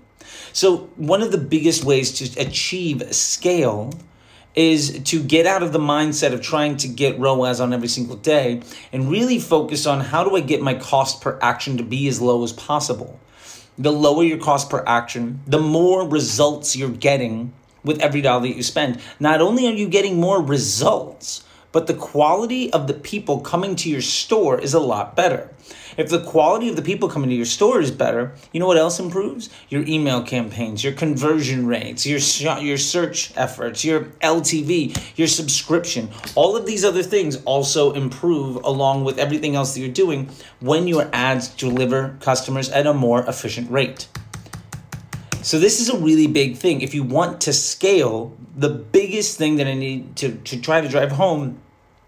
so 0.53 0.91
one 0.97 1.23
of 1.23 1.33
the 1.33 1.39
biggest 1.39 1.85
ways 1.85 2.13
to 2.13 2.41
achieve 2.41 3.15
scale 3.15 3.93
is 4.55 5.01
to 5.05 5.23
get 5.23 5.47
out 5.47 5.63
of 5.63 5.73
the 5.73 5.79
mindset 5.79 6.33
of 6.33 6.43
trying 6.43 6.77
to 6.77 6.89
get 6.89 7.19
ROAS 7.19 7.61
on 7.61 7.73
every 7.73 7.89
single 7.89 8.17
day 8.17 8.61
and 8.93 9.11
really 9.11 9.39
focus 9.39 9.87
on 9.87 10.01
how 10.01 10.25
do 10.25 10.37
I 10.37 10.41
get 10.41 10.61
my 10.61 10.75
cost 10.75 11.23
per 11.23 11.39
action 11.41 11.79
to 11.79 11.83
be 11.83 12.07
as 12.09 12.21
low 12.21 12.45
as 12.45 12.53
possible. 12.53 13.19
The 13.79 13.93
lower 13.93 14.23
your 14.23 14.39
cost 14.39 14.69
per 14.69 14.85
action, 14.87 15.41
the 15.47 15.59
more 15.59 16.07
results 16.07 16.77
you're 16.77 16.91
getting 16.91 17.53
with 17.83 18.01
every 18.01 18.21
dollar 18.21 18.43
that 18.43 18.57
you 18.57 18.63
spend. 18.63 19.01
Not 19.19 19.41
only 19.41 19.67
are 19.67 19.73
you 19.73 19.89
getting 19.89 20.21
more 20.21 20.43
results, 20.43 21.45
but 21.73 21.87
the 21.87 21.95
quality 21.95 22.73
of 22.73 22.87
the 22.87 22.95
people 22.95 23.41
coming 23.41 23.75
to 23.76 23.91
your 23.91 24.02
store 24.02 24.61
is 24.61 24.75
a 24.75 24.81
lot 24.81 25.17
better. 25.17 25.50
If 25.97 26.09
the 26.09 26.23
quality 26.23 26.69
of 26.69 26.76
the 26.76 26.83
people 26.83 27.09
coming 27.09 27.29
to 27.31 27.37
your 27.37 27.45
store 27.45 27.81
is 27.81 27.91
better, 27.91 28.35
you 28.52 28.61
know 28.61 28.67
what 28.67 28.79
else 28.79 28.99
improves? 28.99 29.50
Your 29.69 29.85
email 29.87 30.23
campaigns, 30.23 30.83
your 30.83 30.93
conversion 30.95 31.67
rates, 31.67 32.07
your 32.07 32.21
your 32.61 32.79
search 32.79 33.33
efforts, 33.37 33.85
your 33.85 34.05
LTV, 34.23 35.17
your 35.17 35.29
subscription. 35.29 36.11
All 36.35 36.57
of 36.57 36.67
these 36.67 36.85
other 36.85 37.02
things 37.02 37.43
also 37.45 37.93
improve 37.93 38.57
along 38.64 39.05
with 39.05 39.19
everything 39.19 39.55
else 39.55 39.75
that 39.75 39.81
you're 39.81 39.91
doing 39.91 40.31
when 40.61 40.87
your 40.87 41.09
ads 41.12 41.49
deliver 41.49 42.17
customers 42.21 42.71
at 42.71 42.87
a 42.87 42.95
more 42.95 43.23
efficient 43.26 43.71
rate. 43.71 44.09
So 45.43 45.59
this 45.59 45.81
is 45.81 45.88
a 45.88 45.99
really 45.99 46.29
big 46.29 46.57
thing. 46.57 46.83
If 46.83 46.95
you 46.95 47.02
want 47.02 47.41
to 47.43 47.52
scale, 47.52 48.37
the 48.57 48.69
biggest 48.69 49.38
thing 49.38 49.57
that 49.57 49.67
I 49.67 49.75
need 49.75 50.14
to, 50.17 50.37
to 50.37 50.61
try 50.61 50.81
to 50.81 50.88
drive 50.88 51.11
home 51.11 51.61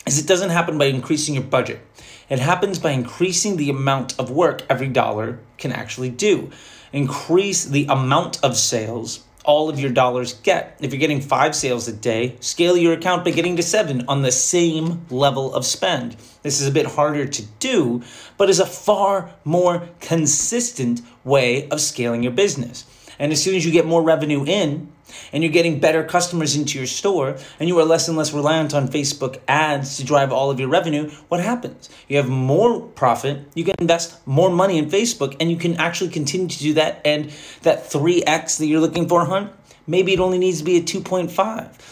is 0.07 0.19
it 0.19 0.27
doesn't 0.27 0.51
happen 0.51 0.79
by 0.79 0.87
increasing 0.87 1.35
your 1.35 1.45
budget. 1.45 1.81
It 2.29 2.39
happens 2.39 2.79
by 2.79 2.91
increasing 2.91 3.57
the 3.57 3.71
amount 3.71 4.19
of 4.19 4.31
work 4.31 4.63
every 4.69 4.89
dollar 4.89 5.39
can 5.59 5.73
actually 5.73 6.11
do. 6.11 6.51
Increase 6.93 7.65
the 7.65 7.87
amount 7.87 8.43
of 8.43 8.57
sales 8.57 9.25
all 9.45 9.69
of 9.69 9.79
your 9.79 9.91
dollars 9.91 10.35
get. 10.35 10.77
If 10.81 10.93
you're 10.93 11.01
getting 11.01 11.21
five 11.21 11.55
sales 11.55 11.87
a 11.87 11.93
day, 11.93 12.37
scale 12.41 12.77
your 12.77 12.95
account 12.95 13.25
by 13.25 13.31
getting 13.31 13.57
to 13.57 13.63
seven 13.63 14.05
on 14.09 14.23
the 14.23 14.33
same 14.33 15.07
level 15.11 15.55
of 15.55 15.67
spend. 15.67 16.17
This 16.43 16.61
is 16.61 16.67
a 16.67 16.73
bit 16.73 16.87
harder 16.87 17.27
to 17.27 17.43
do, 17.61 18.03
but 18.37 18.51
is 18.51 18.61
a 18.61 18.67
far 18.67 19.35
more 19.45 19.89
consistent 20.01 21.03
way 21.25 21.69
of 21.69 21.81
scaling 21.81 22.23
your 22.23 22.33
business. 22.33 22.87
And 23.19 23.33
as 23.33 23.43
soon 23.43 23.55
as 23.55 23.65
you 23.65 23.71
get 23.71 23.87
more 23.87 24.03
revenue 24.03 24.45
in, 24.45 24.91
and 25.33 25.43
you're 25.43 25.53
getting 25.53 25.81
better 25.81 26.05
customers 26.05 26.57
into 26.57 26.79
your 26.79 26.87
store 26.87 27.37
and 27.59 27.69
you 27.69 27.79
are 27.79 27.85
less 27.85 28.09
and 28.09 28.17
less 28.17 28.33
reliant 28.33 28.75
on 28.75 28.89
Facebook 28.89 29.41
ads 29.49 29.97
to 29.97 30.05
drive 30.05 30.33
all 30.33 30.51
of 30.51 30.61
your 30.61 30.69
revenue, 30.69 31.11
what 31.29 31.41
happens? 31.41 31.91
You 32.09 32.17
have 32.17 32.29
more 32.29 32.81
profit, 32.81 33.41
you 33.55 33.65
can 33.65 33.75
invest 33.79 34.27
more 34.27 34.51
money 34.51 34.79
in 34.79 34.91
Facebook, 34.91 35.37
and 35.41 35.51
you 35.51 35.57
can 35.57 35.77
actually 35.77 36.11
continue 36.11 36.49
to 36.49 36.59
do 36.59 36.75
that. 36.75 37.01
And 37.05 37.31
that 37.63 37.85
3x 37.85 38.59
that 38.59 38.67
you're 38.67 38.81
looking 38.81 39.09
for, 39.09 39.25
hunt, 39.25 39.53
maybe 39.87 40.13
it 40.13 40.21
only 40.21 40.39
needs 40.39 40.59
to 40.59 40.65
be 40.65 40.77
a 40.77 40.83
2.5 40.83 41.31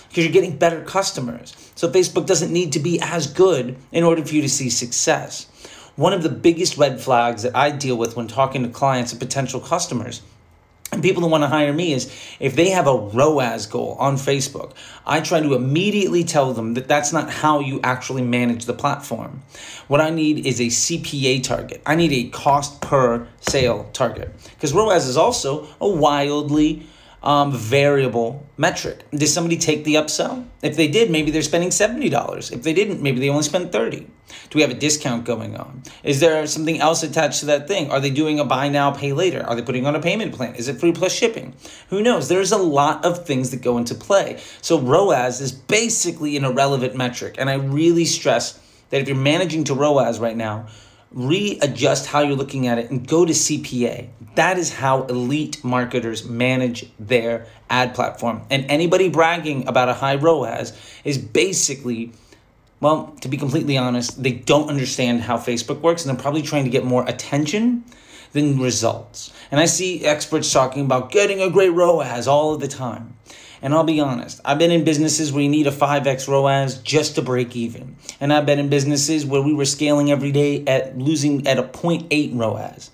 because 0.08 0.24
you're 0.24 0.32
getting 0.32 0.56
better 0.56 0.82
customers. 0.82 1.54
So 1.74 1.90
Facebook 1.90 2.26
doesn't 2.26 2.52
need 2.52 2.72
to 2.72 2.78
be 2.78 3.00
as 3.00 3.26
good 3.26 3.76
in 3.90 4.04
order 4.04 4.24
for 4.24 4.34
you 4.34 4.42
to 4.42 4.48
see 4.48 4.70
success. 4.70 5.46
One 5.96 6.14
of 6.14 6.22
the 6.22 6.30
biggest 6.30 6.78
red 6.78 7.00
flags 7.00 7.42
that 7.42 7.54
I 7.54 7.70
deal 7.70 7.96
with 7.96 8.16
when 8.16 8.26
talking 8.26 8.62
to 8.62 8.68
clients 8.68 9.12
and 9.12 9.20
potential 9.20 9.60
customers 9.60 10.22
and 10.92 11.02
people 11.02 11.22
that 11.22 11.28
want 11.28 11.42
to 11.42 11.48
hire 11.48 11.72
me 11.72 11.94
is 11.94 12.12
if 12.38 12.54
they 12.54 12.68
have 12.68 12.86
a 12.86 12.94
ROAS 12.94 13.66
goal 13.66 13.96
on 13.98 14.16
Facebook, 14.16 14.72
I 15.06 15.20
try 15.20 15.40
to 15.40 15.54
immediately 15.54 16.22
tell 16.22 16.52
them 16.52 16.74
that 16.74 16.86
that's 16.86 17.12
not 17.12 17.30
how 17.30 17.60
you 17.60 17.80
actually 17.82 18.22
manage 18.22 18.66
the 18.66 18.74
platform. 18.74 19.42
What 19.88 20.02
I 20.02 20.10
need 20.10 20.46
is 20.46 20.60
a 20.60 20.66
CPA 20.66 21.42
target. 21.42 21.80
I 21.86 21.96
need 21.96 22.12
a 22.12 22.28
cost 22.28 22.82
per 22.82 23.26
sale 23.40 23.88
target 23.94 24.30
because 24.54 24.74
ROAS 24.74 25.06
is 25.06 25.16
also 25.16 25.66
a 25.80 25.88
wildly 25.88 26.86
um, 27.22 27.52
variable 27.52 28.46
metric. 28.56 29.04
Did 29.10 29.28
somebody 29.28 29.56
take 29.56 29.84
the 29.84 29.94
upsell? 29.94 30.46
If 30.62 30.76
they 30.76 30.88
did, 30.88 31.10
maybe 31.10 31.30
they're 31.30 31.42
spending 31.42 31.70
$70. 31.70 32.52
If 32.52 32.62
they 32.62 32.72
didn't, 32.72 33.02
maybe 33.02 33.20
they 33.20 33.28
only 33.28 33.42
spent 33.42 33.72
30. 33.72 34.00
Do 34.00 34.58
we 34.58 34.62
have 34.62 34.70
a 34.70 34.74
discount 34.74 35.24
going 35.24 35.56
on? 35.56 35.82
Is 36.02 36.20
there 36.20 36.46
something 36.46 36.80
else 36.80 37.02
attached 37.02 37.40
to 37.40 37.46
that 37.46 37.68
thing? 37.68 37.90
Are 37.90 38.00
they 38.00 38.10
doing 38.10 38.40
a 38.40 38.44
buy 38.44 38.68
now, 38.68 38.90
pay 38.90 39.12
later? 39.12 39.44
Are 39.44 39.54
they 39.54 39.62
putting 39.62 39.86
on 39.86 39.94
a 39.94 40.00
payment 40.00 40.34
plan? 40.34 40.54
Is 40.54 40.68
it 40.68 40.80
free 40.80 40.92
plus 40.92 41.12
shipping? 41.12 41.54
Who 41.90 42.02
knows? 42.02 42.28
There's 42.28 42.52
a 42.52 42.58
lot 42.58 43.04
of 43.04 43.26
things 43.26 43.50
that 43.50 43.62
go 43.62 43.78
into 43.78 43.94
play. 43.94 44.40
So 44.60 44.80
ROAS 44.80 45.40
is 45.40 45.52
basically 45.52 46.36
an 46.36 46.44
irrelevant 46.44 46.96
metric. 46.96 47.36
And 47.38 47.50
I 47.50 47.54
really 47.54 48.04
stress 48.04 48.58
that 48.90 49.00
if 49.00 49.08
you're 49.08 49.16
managing 49.16 49.64
to 49.64 49.74
ROAS 49.74 50.18
right 50.18 50.36
now, 50.36 50.66
readjust 51.12 52.06
how 52.06 52.20
you're 52.20 52.36
looking 52.36 52.66
at 52.66 52.78
it 52.78 52.90
and 52.90 53.06
go 53.06 53.24
to 53.24 53.32
CPA. 53.32 54.08
That 54.34 54.58
is 54.58 54.72
how 54.72 55.04
elite 55.04 55.62
marketers 55.62 56.26
manage 56.26 56.86
their 56.98 57.46
ad 57.68 57.94
platform. 57.94 58.42
And 58.50 58.64
anybody 58.70 59.08
bragging 59.08 59.68
about 59.68 59.88
a 59.88 59.94
high 59.94 60.16
ROAS 60.16 60.72
is 61.04 61.18
basically, 61.18 62.12
well, 62.80 63.14
to 63.20 63.28
be 63.28 63.36
completely 63.36 63.76
honest, 63.76 64.22
they 64.22 64.32
don't 64.32 64.68
understand 64.68 65.22
how 65.22 65.36
Facebook 65.36 65.80
works 65.80 66.04
and 66.04 66.16
they're 66.16 66.22
probably 66.22 66.42
trying 66.42 66.64
to 66.64 66.70
get 66.70 66.84
more 66.84 67.06
attention 67.08 67.84
than 68.32 68.58
results. 68.58 69.32
And 69.50 69.60
I 69.60 69.66
see 69.66 70.04
experts 70.04 70.50
talking 70.50 70.84
about 70.84 71.10
getting 71.10 71.40
a 71.42 71.50
great 71.50 71.70
ROAS 71.70 72.26
all 72.26 72.54
of 72.54 72.60
the 72.60 72.68
time. 72.68 73.14
And 73.62 73.72
I'll 73.72 73.84
be 73.84 74.00
honest, 74.00 74.40
I've 74.44 74.58
been 74.58 74.72
in 74.72 74.82
businesses 74.82 75.32
where 75.32 75.42
you 75.42 75.48
need 75.48 75.68
a 75.68 75.70
5x 75.70 76.26
ROAS 76.26 76.78
just 76.78 77.14
to 77.14 77.22
break 77.22 77.54
even. 77.54 77.96
And 78.20 78.32
I've 78.32 78.44
been 78.44 78.58
in 78.58 78.68
businesses 78.68 79.24
where 79.24 79.40
we 79.40 79.54
were 79.54 79.64
scaling 79.64 80.10
every 80.10 80.32
day 80.32 80.64
at 80.66 80.98
losing 80.98 81.46
at 81.46 81.58
a 81.58 81.62
0.8 81.62 82.38
ROAS. 82.38 82.90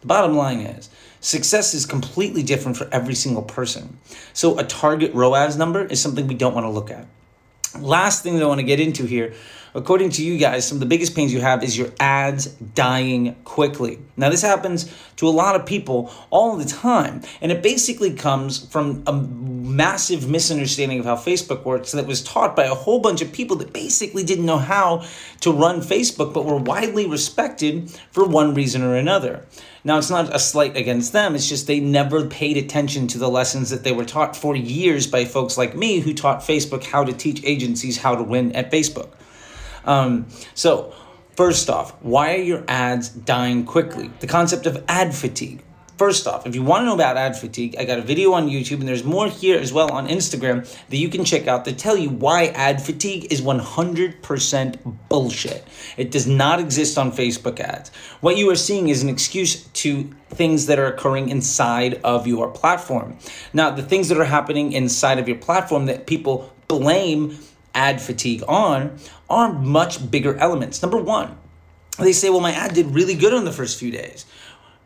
The 0.00 0.06
bottom 0.06 0.36
line 0.36 0.60
is, 0.60 0.88
success 1.20 1.74
is 1.74 1.84
completely 1.84 2.44
different 2.44 2.76
for 2.76 2.88
every 2.92 3.14
single 3.14 3.42
person. 3.42 3.98
So 4.32 4.56
a 4.58 4.62
target 4.62 5.12
ROAS 5.14 5.56
number 5.56 5.84
is 5.84 6.00
something 6.00 6.28
we 6.28 6.34
don't 6.34 6.54
want 6.54 6.64
to 6.64 6.70
look 6.70 6.90
at. 6.90 7.06
Last 7.78 8.22
thing 8.22 8.34
that 8.34 8.42
I 8.42 8.46
want 8.46 8.60
to 8.60 8.66
get 8.66 8.80
into 8.80 9.04
here 9.04 9.34
according 9.74 10.08
to 10.08 10.24
you 10.24 10.38
guys, 10.38 10.66
some 10.66 10.76
of 10.76 10.80
the 10.80 10.86
biggest 10.86 11.14
pains 11.14 11.32
you 11.32 11.40
have 11.40 11.64
is 11.64 11.76
your 11.76 11.90
ads 11.98 12.46
dying 12.46 13.34
quickly. 13.44 13.98
Now, 14.16 14.30
this 14.30 14.42
happens 14.42 14.92
to 15.16 15.28
a 15.28 15.30
lot 15.30 15.56
of 15.56 15.66
people 15.66 16.12
all 16.30 16.56
the 16.56 16.64
time, 16.64 17.22
and 17.40 17.50
it 17.50 17.62
basically 17.62 18.14
comes 18.14 18.66
from 18.66 19.02
a 19.06 19.12
massive 19.12 20.28
misunderstanding 20.28 21.00
of 21.00 21.06
how 21.06 21.16
Facebook 21.16 21.64
works 21.64 21.92
that 21.92 22.06
was 22.06 22.22
taught 22.22 22.54
by 22.54 22.64
a 22.64 22.74
whole 22.74 23.00
bunch 23.00 23.20
of 23.20 23.32
people 23.32 23.56
that 23.56 23.72
basically 23.72 24.22
didn't 24.22 24.46
know 24.46 24.58
how 24.58 25.04
to 25.40 25.52
run 25.52 25.80
Facebook 25.80 26.32
but 26.32 26.44
were 26.44 26.56
widely 26.56 27.06
respected 27.06 27.90
for 28.12 28.24
one 28.24 28.54
reason 28.54 28.82
or 28.82 28.94
another. 28.94 29.44
Now, 29.86 29.98
it's 29.98 30.08
not 30.08 30.34
a 30.34 30.38
slight 30.38 30.78
against 30.78 31.12
them, 31.12 31.34
it's 31.34 31.46
just 31.46 31.66
they 31.66 31.78
never 31.78 32.26
paid 32.26 32.56
attention 32.56 33.06
to 33.08 33.18
the 33.18 33.28
lessons 33.28 33.68
that 33.68 33.84
they 33.84 33.92
were 33.92 34.06
taught 34.06 34.34
for 34.34 34.56
years 34.56 35.06
by 35.06 35.26
folks 35.26 35.58
like 35.58 35.76
me 35.76 36.00
who 36.00 36.14
taught 36.14 36.40
Facebook 36.40 36.84
how 36.84 37.04
to 37.04 37.12
teach 37.12 37.44
agencies 37.44 37.98
how 37.98 38.16
to 38.16 38.22
win 38.22 38.52
at 38.52 38.72
Facebook. 38.72 39.10
Um, 39.84 40.26
so, 40.54 40.94
first 41.36 41.68
off, 41.68 41.90
why 42.02 42.34
are 42.34 42.42
your 42.42 42.64
ads 42.66 43.10
dying 43.10 43.66
quickly? 43.66 44.10
The 44.20 44.26
concept 44.26 44.64
of 44.64 44.82
ad 44.88 45.14
fatigue. 45.14 45.62
First 45.96 46.26
off, 46.26 46.44
if 46.44 46.56
you 46.56 46.62
want 46.64 46.82
to 46.82 46.86
know 46.86 46.94
about 46.94 47.16
ad 47.16 47.36
fatigue, 47.36 47.76
I 47.78 47.84
got 47.84 48.00
a 48.00 48.02
video 48.02 48.32
on 48.32 48.48
YouTube 48.48 48.80
and 48.80 48.88
there's 48.88 49.04
more 49.04 49.28
here 49.28 49.60
as 49.60 49.72
well 49.72 49.92
on 49.92 50.08
Instagram 50.08 50.66
that 50.88 50.96
you 50.96 51.08
can 51.08 51.24
check 51.24 51.46
out 51.46 51.64
that 51.64 51.78
tell 51.78 51.96
you 51.96 52.10
why 52.10 52.46
ad 52.46 52.82
fatigue 52.82 53.32
is 53.32 53.40
100% 53.40 54.96
bullshit. 55.08 55.64
It 55.96 56.10
does 56.10 56.26
not 56.26 56.58
exist 56.58 56.98
on 56.98 57.12
Facebook 57.12 57.60
ads. 57.60 57.90
What 58.20 58.36
you 58.36 58.50
are 58.50 58.56
seeing 58.56 58.88
is 58.88 59.04
an 59.04 59.08
excuse 59.08 59.62
to 59.64 60.10
things 60.30 60.66
that 60.66 60.80
are 60.80 60.86
occurring 60.86 61.28
inside 61.28 62.00
of 62.02 62.26
your 62.26 62.48
platform. 62.50 63.16
Now, 63.52 63.70
the 63.70 63.82
things 63.82 64.08
that 64.08 64.18
are 64.18 64.24
happening 64.24 64.72
inside 64.72 65.20
of 65.20 65.28
your 65.28 65.38
platform 65.38 65.86
that 65.86 66.08
people 66.08 66.52
blame 66.66 67.38
ad 67.72 68.00
fatigue 68.00 68.42
on 68.48 68.98
are 69.30 69.52
much 69.52 70.10
bigger 70.10 70.36
elements. 70.38 70.82
Number 70.82 70.98
one, 70.98 71.38
they 71.98 72.12
say, 72.12 72.30
well, 72.30 72.40
my 72.40 72.52
ad 72.52 72.74
did 72.74 72.86
really 72.86 73.14
good 73.14 73.32
on 73.32 73.44
the 73.44 73.52
first 73.52 73.78
few 73.78 73.92
days, 73.92 74.26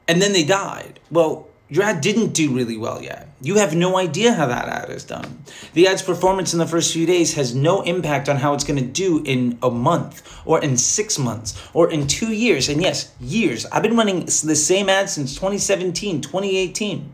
and 0.09 0.21
then 0.21 0.33
they 0.33 0.45
died. 0.45 0.99
Well, 1.11 1.47
your 1.71 1.85
ad 1.85 2.01
didn't 2.01 2.33
do 2.33 2.55
really 2.55 2.79
well 2.79 3.03
yet. 3.03 3.29
You 3.43 3.57
have 3.57 3.75
no 3.75 3.99
idea 3.99 4.33
how 4.33 4.47
that 4.47 4.69
ad 4.69 4.91
is 4.91 5.05
done. 5.05 5.45
The 5.75 5.87
ad's 5.87 6.03
performance 6.03 6.55
in 6.55 6.59
the 6.59 6.67
first 6.67 6.95
few 6.95 7.05
days 7.05 7.35
has 7.35 7.55
no 7.55 7.83
impact 7.83 8.29
on 8.29 8.37
how 8.37 8.55
it's 8.55 8.65
going 8.65 8.81
to 8.81 8.87
do 8.87 9.23
in 9.25 9.59
a 9.63 9.71
month 9.71 10.23
or 10.47 10.61
in 10.63 10.79
six 10.79 11.19
months 11.19 11.61
or 11.75 11.91
in 11.91 12.07
two 12.07 12.33
years. 12.33 12.71
And 12.71 12.81
yes, 12.81 13.13
years. 13.21 13.67
I've 13.67 13.83
been 13.83 13.97
running 13.97 14.25
the 14.25 14.57
same 14.57 14.89
ad 14.89 15.11
since 15.11 15.35
2017, 15.35 16.23
2018. 16.23 17.13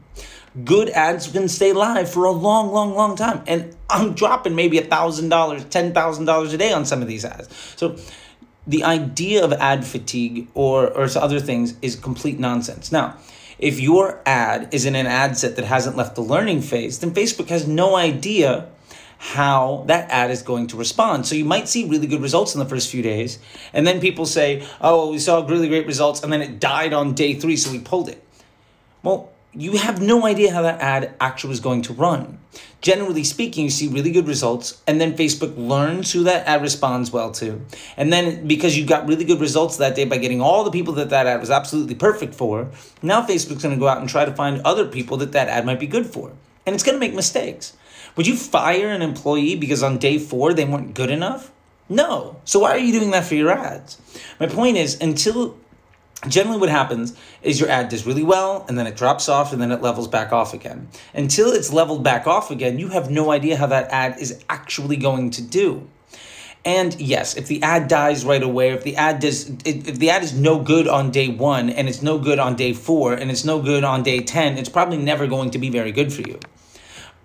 good 0.64 0.88
ads 0.90 1.26
can 1.26 1.48
stay 1.48 1.72
live 1.72 2.08
for 2.10 2.24
a 2.24 2.30
long, 2.30 2.70
long, 2.70 2.94
long 2.94 3.16
time. 3.16 3.42
And 3.46 3.74
I'm 3.90 4.14
dropping 4.14 4.54
maybe 4.54 4.78
$1,000, 4.78 5.28
$10,000 5.28 6.54
a 6.54 6.56
day 6.56 6.72
on 6.72 6.84
some 6.84 7.02
of 7.02 7.08
these 7.08 7.24
ads. 7.24 7.48
So 7.76 7.96
the 8.66 8.84
idea 8.84 9.44
of 9.44 9.52
ad 9.52 9.84
fatigue 9.84 10.48
or, 10.54 10.88
or 10.88 11.08
other 11.16 11.40
things 11.40 11.74
is 11.82 11.96
complete 11.96 12.38
nonsense. 12.38 12.90
Now, 12.90 13.16
if 13.58 13.80
your 13.80 14.20
ad 14.26 14.72
is 14.72 14.84
in 14.84 14.96
an 14.96 15.06
ad 15.06 15.36
set 15.36 15.56
that 15.56 15.64
hasn't 15.64 15.96
left 15.96 16.14
the 16.14 16.22
learning 16.22 16.62
phase, 16.62 16.98
then 16.98 17.12
Facebook 17.12 17.48
has 17.48 17.68
no 17.68 17.94
idea 17.94 18.68
how 19.18 19.84
that 19.86 20.10
ad 20.10 20.30
is 20.30 20.42
going 20.42 20.66
to 20.66 20.76
respond. 20.76 21.26
So 21.26 21.34
you 21.34 21.44
might 21.44 21.68
see 21.68 21.88
really 21.88 22.06
good 22.06 22.20
results 22.20 22.54
in 22.54 22.58
the 22.58 22.66
first 22.66 22.90
few 22.90 23.02
days, 23.02 23.38
and 23.72 23.86
then 23.86 24.00
people 24.00 24.26
say, 24.26 24.66
oh, 24.80 25.12
we 25.12 25.18
saw 25.18 25.46
really 25.46 25.68
great 25.68 25.86
results, 25.86 26.22
and 26.22 26.32
then 26.32 26.42
it 26.42 26.58
died 26.58 26.92
on 26.92 27.14
day 27.14 27.34
three, 27.34 27.56
so 27.56 27.70
we 27.70 27.78
pulled 27.78 28.08
it. 28.08 28.22
Well, 29.02 29.30
you 29.56 29.76
have 29.76 30.02
no 30.02 30.26
idea 30.26 30.52
how 30.52 30.62
that 30.62 30.80
ad 30.80 31.14
actually 31.20 31.52
is 31.52 31.60
going 31.60 31.82
to 31.82 31.92
run. 31.92 32.38
Generally 32.80 33.24
speaking, 33.24 33.64
you 33.64 33.70
see 33.70 33.88
really 33.88 34.10
good 34.10 34.26
results, 34.26 34.82
and 34.86 35.00
then 35.00 35.16
Facebook 35.16 35.56
learns 35.56 36.12
who 36.12 36.24
that 36.24 36.46
ad 36.46 36.60
responds 36.60 37.10
well 37.10 37.30
to. 37.32 37.64
And 37.96 38.12
then 38.12 38.46
because 38.46 38.76
you 38.76 38.84
got 38.84 39.06
really 39.08 39.24
good 39.24 39.40
results 39.40 39.78
that 39.78 39.94
day 39.94 40.04
by 40.04 40.18
getting 40.18 40.40
all 40.40 40.64
the 40.64 40.70
people 40.70 40.94
that 40.94 41.10
that 41.10 41.26
ad 41.26 41.40
was 41.40 41.50
absolutely 41.50 41.94
perfect 41.94 42.34
for, 42.34 42.70
now 43.00 43.24
Facebook's 43.24 43.62
to 43.62 43.76
go 43.76 43.88
out 43.88 43.98
and 43.98 44.08
try 44.08 44.24
to 44.24 44.34
find 44.34 44.60
other 44.62 44.86
people 44.86 45.16
that 45.18 45.32
that 45.32 45.48
ad 45.48 45.64
might 45.64 45.80
be 45.80 45.86
good 45.86 46.06
for. 46.06 46.32
And 46.66 46.74
it's 46.74 46.82
to 46.82 46.98
make 46.98 47.14
mistakes. 47.14 47.76
Would 48.16 48.26
you 48.26 48.36
fire 48.36 48.88
an 48.88 49.02
employee 49.02 49.56
because 49.56 49.82
on 49.82 49.98
day 49.98 50.18
four 50.18 50.52
they 50.52 50.64
weren't 50.64 50.94
good 50.94 51.10
enough? 51.10 51.50
No. 51.88 52.40
So 52.44 52.60
why 52.60 52.70
are 52.70 52.78
you 52.78 52.92
doing 52.92 53.10
that 53.10 53.24
for 53.24 53.34
your 53.34 53.50
ads? 53.50 53.98
My 54.40 54.46
point 54.46 54.76
is 54.76 55.00
until 55.00 55.58
generally 56.28 56.58
what 56.58 56.68
happens 56.68 57.16
is 57.42 57.60
your 57.60 57.68
ad 57.68 57.88
does 57.88 58.06
really 58.06 58.22
well 58.22 58.64
and 58.68 58.78
then 58.78 58.86
it 58.86 58.96
drops 58.96 59.28
off 59.28 59.52
and 59.52 59.60
then 59.60 59.72
it 59.72 59.82
levels 59.82 60.08
back 60.08 60.32
off 60.32 60.54
again. 60.54 60.88
Until 61.12 61.52
it's 61.52 61.72
leveled 61.72 62.02
back 62.02 62.26
off 62.26 62.50
again 62.50 62.78
you 62.78 62.88
have 62.88 63.10
no 63.10 63.30
idea 63.30 63.56
how 63.56 63.66
that 63.66 63.90
ad 63.90 64.18
is 64.18 64.42
actually 64.48 64.96
going 64.96 65.30
to 65.30 65.42
do. 65.42 65.88
And 66.64 66.98
yes 67.00 67.36
if 67.36 67.46
the 67.46 67.62
ad 67.62 67.88
dies 67.88 68.24
right 68.24 68.42
away 68.42 68.70
if 68.70 68.84
the 68.84 68.96
ad 68.96 69.20
does 69.20 69.50
if 69.64 69.98
the 69.98 70.10
ad 70.10 70.22
is 70.22 70.32
no 70.32 70.60
good 70.60 70.88
on 70.88 71.10
day 71.10 71.28
one 71.28 71.70
and 71.70 71.88
it's 71.88 72.02
no 72.02 72.18
good 72.18 72.38
on 72.38 72.56
day 72.56 72.72
four 72.72 73.12
and 73.12 73.30
it's 73.30 73.44
no 73.44 73.60
good 73.60 73.84
on 73.84 74.02
day 74.02 74.20
10 74.20 74.58
it's 74.58 74.68
probably 74.68 74.98
never 74.98 75.26
going 75.26 75.50
to 75.50 75.58
be 75.58 75.70
very 75.70 75.92
good 75.92 76.12
for 76.12 76.22
you. 76.22 76.38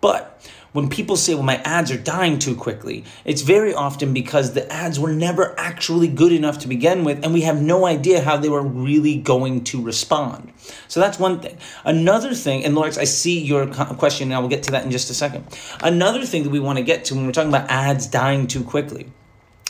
But 0.01 0.39
when 0.71 0.89
people 0.89 1.15
say, 1.15 1.33
well, 1.33 1.43
my 1.43 1.57
ads 1.57 1.91
are 1.91 1.97
dying 1.97 2.39
too 2.39 2.55
quickly, 2.55 3.03
it's 3.25 3.41
very 3.41 3.73
often 3.73 4.13
because 4.13 4.53
the 4.53 4.71
ads 4.71 4.99
were 4.99 5.11
never 5.11 5.57
actually 5.59 6.07
good 6.07 6.31
enough 6.31 6.59
to 6.59 6.67
begin 6.67 7.03
with, 7.03 7.23
and 7.23 7.33
we 7.33 7.41
have 7.41 7.61
no 7.61 7.85
idea 7.85 8.21
how 8.21 8.37
they 8.37 8.49
were 8.49 8.61
really 8.61 9.17
going 9.17 9.63
to 9.65 9.81
respond. 9.81 10.51
So 10.87 10.99
that's 10.99 11.19
one 11.19 11.39
thing. 11.39 11.57
Another 11.83 12.33
thing, 12.33 12.63
and 12.65 12.75
Lawrence, 12.75 12.97
I 12.97 13.05
see 13.05 13.39
your 13.39 13.67
question, 13.67 14.29
and 14.29 14.35
I 14.35 14.39
will 14.39 14.49
get 14.49 14.63
to 14.63 14.71
that 14.71 14.85
in 14.85 14.91
just 14.91 15.09
a 15.09 15.13
second. 15.13 15.45
Another 15.81 16.25
thing 16.25 16.43
that 16.43 16.49
we 16.51 16.59
want 16.59 16.77
to 16.77 16.83
get 16.83 17.05
to 17.05 17.15
when 17.15 17.25
we're 17.25 17.31
talking 17.31 17.49
about 17.49 17.69
ads 17.69 18.07
dying 18.07 18.47
too 18.47 18.63
quickly 18.63 19.07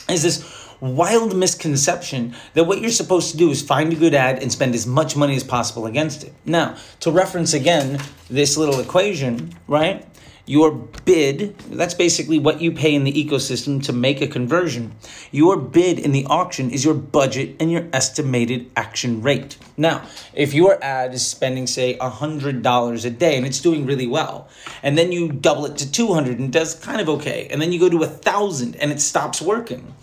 is 0.08 0.22
this 0.22 0.60
wild 0.80 1.36
misconception 1.36 2.34
that 2.54 2.64
what 2.64 2.80
you're 2.80 2.90
supposed 2.90 3.30
to 3.30 3.36
do 3.36 3.50
is 3.50 3.62
find 3.62 3.92
a 3.92 3.96
good 3.96 4.14
ad 4.14 4.42
and 4.42 4.50
spend 4.50 4.74
as 4.74 4.86
much 4.86 5.14
money 5.14 5.36
as 5.36 5.44
possible 5.44 5.86
against 5.86 6.24
it. 6.24 6.32
Now, 6.44 6.76
to 7.00 7.10
reference 7.10 7.52
again 7.52 8.00
this 8.28 8.56
little 8.56 8.80
equation, 8.80 9.54
right? 9.68 10.06
Your 10.50 10.72
bid, 11.04 11.56
that's 11.70 11.94
basically 11.94 12.40
what 12.40 12.60
you 12.60 12.72
pay 12.72 12.92
in 12.92 13.04
the 13.04 13.12
ecosystem 13.12 13.80
to 13.84 13.92
make 13.92 14.20
a 14.20 14.26
conversion. 14.26 14.96
Your 15.30 15.56
bid 15.56 16.00
in 16.00 16.10
the 16.10 16.26
auction 16.26 16.72
is 16.72 16.84
your 16.84 16.94
budget 16.94 17.54
and 17.60 17.70
your 17.70 17.86
estimated 17.92 18.68
action 18.74 19.22
rate. 19.22 19.56
Now, 19.76 20.02
if 20.34 20.52
your 20.52 20.82
ad 20.82 21.14
is 21.14 21.24
spending, 21.24 21.68
say, 21.68 21.96
$100 21.98 23.04
a 23.04 23.10
day 23.10 23.36
and 23.36 23.46
it's 23.46 23.60
doing 23.60 23.86
really 23.86 24.08
well, 24.08 24.48
and 24.82 24.98
then 24.98 25.12
you 25.12 25.30
double 25.30 25.66
it 25.66 25.76
to 25.76 25.92
200 25.92 26.40
and 26.40 26.52
does 26.52 26.74
kind 26.74 27.00
of 27.00 27.08
okay, 27.08 27.46
and 27.52 27.62
then 27.62 27.70
you 27.72 27.78
go 27.78 27.88
to 27.88 27.98
1,000 27.98 28.74
and 28.74 28.90
it 28.90 29.00
stops 29.00 29.40
working 29.40 29.94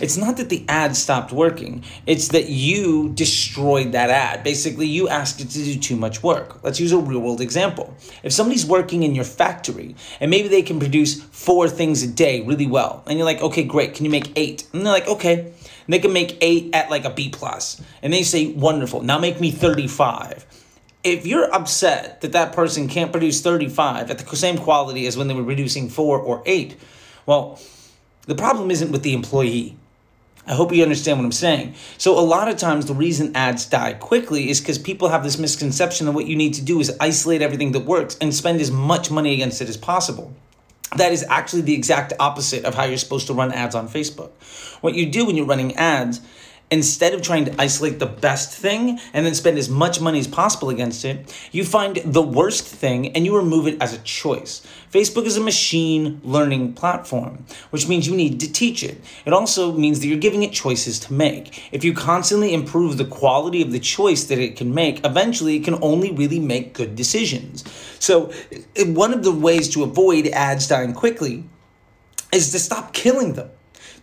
it's 0.00 0.16
not 0.16 0.36
that 0.38 0.48
the 0.48 0.64
ad 0.68 0.96
stopped 0.96 1.32
working, 1.32 1.84
it's 2.06 2.28
that 2.28 2.48
you 2.48 3.10
destroyed 3.10 3.92
that 3.92 4.10
ad. 4.10 4.42
Basically, 4.42 4.86
you 4.86 5.08
asked 5.08 5.40
it 5.40 5.50
to 5.50 5.64
do 5.64 5.78
too 5.78 5.96
much 5.96 6.22
work. 6.22 6.62
Let's 6.62 6.80
use 6.80 6.92
a 6.92 6.98
real 6.98 7.20
world 7.20 7.40
example. 7.40 7.94
If 8.22 8.32
somebody's 8.32 8.66
working 8.66 9.02
in 9.02 9.14
your 9.14 9.24
factory 9.24 9.94
and 10.20 10.30
maybe 10.30 10.48
they 10.48 10.62
can 10.62 10.78
produce 10.78 11.22
four 11.22 11.68
things 11.68 12.02
a 12.02 12.06
day 12.06 12.40
really 12.42 12.66
well, 12.66 13.02
and 13.06 13.18
you're 13.18 13.26
like, 13.26 13.42
okay, 13.42 13.64
great, 13.64 13.94
can 13.94 14.04
you 14.04 14.10
make 14.10 14.32
eight? 14.36 14.66
And 14.72 14.84
they're 14.84 14.92
like, 14.92 15.08
okay. 15.08 15.40
And 15.40 15.94
they 15.94 15.98
can 15.98 16.12
make 16.12 16.38
eight 16.40 16.74
at 16.74 16.90
like 16.90 17.04
a 17.04 17.10
B 17.10 17.30
plus, 17.30 17.80
and 18.02 18.12
they 18.12 18.22
say, 18.22 18.52
wonderful. 18.52 19.02
Now 19.02 19.18
make 19.18 19.40
me 19.40 19.50
35 19.50 20.46
if 21.02 21.26
you're 21.26 21.52
upset 21.54 22.20
that 22.20 22.32
that 22.32 22.52
person 22.52 22.86
can't 22.86 23.10
produce 23.10 23.40
35 23.40 24.10
at 24.10 24.18
the 24.18 24.36
same 24.36 24.58
quality 24.58 25.06
as 25.06 25.16
when 25.16 25.28
they 25.28 25.34
were 25.34 25.44
producing 25.44 25.88
4 25.88 26.18
or 26.18 26.42
8 26.44 26.76
well 27.26 27.58
the 28.26 28.34
problem 28.34 28.70
isn't 28.70 28.92
with 28.92 29.02
the 29.02 29.14
employee 29.14 29.76
I 30.50 30.54
hope 30.54 30.74
you 30.74 30.82
understand 30.82 31.16
what 31.16 31.24
I'm 31.24 31.30
saying. 31.30 31.74
So, 31.96 32.18
a 32.18 32.20
lot 32.20 32.48
of 32.48 32.56
times, 32.56 32.86
the 32.86 32.92
reason 32.92 33.36
ads 33.36 33.66
die 33.66 33.92
quickly 33.92 34.50
is 34.50 34.58
because 34.58 34.78
people 34.78 35.08
have 35.08 35.22
this 35.22 35.38
misconception 35.38 36.06
that 36.06 36.12
what 36.12 36.26
you 36.26 36.34
need 36.34 36.54
to 36.54 36.62
do 36.62 36.80
is 36.80 36.92
isolate 36.98 37.40
everything 37.40 37.70
that 37.70 37.84
works 37.84 38.16
and 38.20 38.34
spend 38.34 38.60
as 38.60 38.68
much 38.68 39.12
money 39.12 39.32
against 39.32 39.62
it 39.62 39.68
as 39.68 39.76
possible. 39.76 40.34
That 40.96 41.12
is 41.12 41.24
actually 41.28 41.62
the 41.62 41.74
exact 41.74 42.14
opposite 42.18 42.64
of 42.64 42.74
how 42.74 42.82
you're 42.82 42.98
supposed 42.98 43.28
to 43.28 43.32
run 43.32 43.52
ads 43.52 43.76
on 43.76 43.88
Facebook. 43.88 44.32
What 44.80 44.96
you 44.96 45.06
do 45.06 45.24
when 45.24 45.36
you're 45.36 45.46
running 45.46 45.76
ads 45.76 46.20
instead 46.70 47.14
of 47.14 47.22
trying 47.22 47.44
to 47.44 47.54
isolate 47.60 47.98
the 47.98 48.06
best 48.06 48.52
thing 48.52 48.98
and 49.12 49.26
then 49.26 49.34
spend 49.34 49.58
as 49.58 49.68
much 49.68 50.00
money 50.00 50.18
as 50.18 50.28
possible 50.28 50.70
against 50.70 51.04
it, 51.04 51.32
you 51.52 51.64
find 51.64 51.96
the 52.04 52.22
worst 52.22 52.64
thing 52.64 53.14
and 53.14 53.24
you 53.24 53.36
remove 53.36 53.66
it 53.66 53.80
as 53.80 53.92
a 53.92 53.98
choice. 53.98 54.66
Facebook 54.90 55.24
is 55.24 55.36
a 55.36 55.40
machine 55.40 56.20
learning 56.24 56.72
platform, 56.72 57.44
which 57.70 57.86
means 57.86 58.08
you 58.08 58.16
need 58.16 58.40
to 58.40 58.52
teach 58.52 58.82
it. 58.82 59.00
It 59.24 59.32
also 59.32 59.72
means 59.72 60.00
that 60.00 60.08
you're 60.08 60.18
giving 60.18 60.42
it 60.42 60.52
choices 60.52 60.98
to 61.00 61.12
make. 61.12 61.62
If 61.72 61.84
you 61.84 61.94
constantly 61.94 62.52
improve 62.52 62.98
the 62.98 63.04
quality 63.04 63.62
of 63.62 63.70
the 63.70 63.78
choice 63.78 64.24
that 64.24 64.38
it 64.38 64.56
can 64.56 64.74
make, 64.74 65.04
eventually 65.04 65.56
it 65.56 65.64
can 65.64 65.78
only 65.80 66.10
really 66.10 66.40
make 66.40 66.74
good 66.74 66.96
decisions. 66.96 67.64
So, 68.00 68.32
one 68.78 69.14
of 69.14 69.22
the 69.22 69.30
ways 69.30 69.68
to 69.74 69.84
avoid 69.84 70.26
ads 70.26 70.66
dying 70.66 70.92
quickly 70.92 71.44
is 72.32 72.50
to 72.50 72.58
stop 72.58 72.92
killing 72.92 73.34
them. 73.34 73.50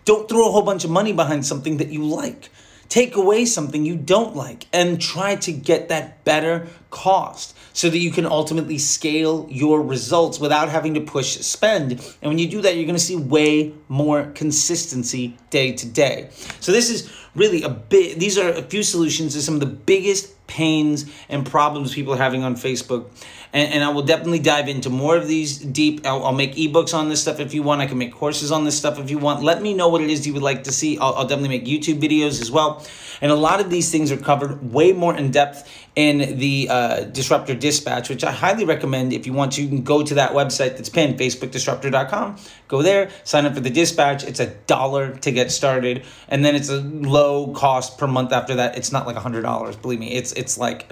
Don't 0.06 0.30
throw 0.30 0.47
a 0.47 0.52
whole 0.52 0.62
bunch 0.62 0.86
of 0.86 0.89
money 0.89 1.12
behind 1.12 1.45
something 1.45 1.78
that 1.78 1.89
you 1.89 2.06
like. 2.06 2.50
Take 2.89 3.15
away 3.15 3.45
something 3.45 3.86
you 3.86 3.95
don't 3.95 4.36
like 4.36 4.65
and 4.71 5.02
try 5.02 5.36
to 5.36 5.52
get 5.52 5.89
that 5.89 6.23
better 6.23 6.67
cost 6.89 7.56
so 7.73 7.89
that 7.89 7.97
you 7.97 8.12
can 8.12 8.26
ultimately 8.26 8.78
scale 8.78 9.45
your 9.50 9.82
results 9.82 10.39
without 10.39 10.69
having 10.69 10.93
to 10.95 11.02
push 11.02 11.38
spend. 11.39 11.91
And 11.91 12.30
when 12.30 12.39
you 12.39 12.50
do 12.50 12.62
that, 12.62 12.76
you're 12.76 12.86
to 12.95 13.00
see 13.00 13.15
way 13.15 13.73
more 13.88 14.32
consistency 14.34 15.38
day 15.50 15.73
to 15.73 15.86
day. 15.86 16.30
So 16.60 16.71
this 16.71 16.89
is 16.89 17.12
really 17.36 17.62
a 17.63 17.69
bit, 17.69 18.19
these 18.19 18.38
are 18.38 18.50
a 18.50 18.63
few 18.63 18.84
solutions 18.84 19.34
to 19.34 19.41
some 19.41 19.54
of 19.54 19.60
the 19.60 19.67
biggest 19.67 20.34
pains 20.47 21.05
and 21.29 21.45
problems 21.45 21.93
people 21.93 22.13
are 22.13 22.17
having 22.17 22.43
on 22.43 22.55
Facebook. 22.55 23.05
And, 23.53 23.73
and 23.73 23.83
I 23.83 23.89
will 23.89 24.03
definitely 24.03 24.39
dive 24.39 24.67
into 24.67 24.89
more 24.89 25.15
of 25.15 25.27
these 25.27 25.57
deep. 25.60 26.05
I'll, 26.05 26.23
I'll, 26.25 26.33
make 26.33 26.55
ebooks 26.55 26.93
on 26.93 27.10
this 27.10 27.21
stuff 27.21 27.39
if 27.39 27.53
you 27.53 27.63
want. 27.63 27.81
I 27.81 27.86
can 27.86 27.97
make 27.97 28.13
courses 28.13 28.51
on 28.51 28.63
this 28.63 28.77
stuff 28.77 28.99
if 28.99 29.10
you 29.10 29.17
want. 29.17 29.43
Let 29.43 29.62
me 29.62 29.73
know 29.73 29.88
what 29.88 30.01
it 30.01 30.10
is 30.10 30.25
you 30.25 30.33
would 30.33 30.43
like 30.43 30.63
to 30.65 30.71
see. 30.71 30.97
I'll, 30.97 31.13
I'll 31.13 31.27
definitely 31.27 31.57
make 31.60 31.65
YouTube 31.65 31.99
videos 32.01 32.41
as 32.41 32.51
well. 32.51 32.86
And 33.21 33.31
a 33.31 33.36
lot 33.36 33.60
of 33.60 33.69
these 33.69 33.91
things 33.91 34.12
are 34.12 34.17
covered 34.17 34.71
way 34.71 34.93
more 34.93 35.15
in 35.15 35.31
depth 35.31 35.87
in 35.97 36.38
the 36.38 36.67
uh, 36.69 37.03
Disruptor 37.05 37.55
Dispatch, 37.55 38.07
which 38.07 38.23
I 38.23 38.31
highly 38.31 38.65
recommend 38.65 39.13
if 39.13 39.25
you 39.25 39.33
want 39.33 39.53
to. 39.53 39.63
You 39.63 39.67
can 39.67 39.81
go 39.81 40.03
to 40.03 40.13
that 40.13 40.33
website 40.33 40.77
that's 40.77 40.89
pinned, 40.89 41.19
facebookdisruptor.com. 41.19 42.38
Go 42.67 42.83
there, 42.83 43.10
sign 43.23 43.47
up 43.47 43.55
for 43.55 43.62
the 43.62 43.71
dispatch. 43.71 44.23
It's 44.23 44.39
a 44.39 44.45
dollar 44.67 45.17
to 45.17 45.31
get 45.31 45.51
started, 45.51 46.05
and 46.29 46.45
then 46.45 46.55
it's 46.55 46.69
a 46.69 46.81
low 46.81 47.51
cost 47.53 47.97
per 47.97 48.05
month 48.05 48.31
after 48.31 48.53
that. 48.55 48.77
It's 48.77 48.91
not 48.91 49.07
like 49.07 49.15
a 49.15 49.19
hundred 49.19 49.41
dollars. 49.41 49.75
Believe 49.75 49.99
me, 49.99 50.13
it's 50.13 50.33
it's 50.33 50.57
like. 50.57 50.86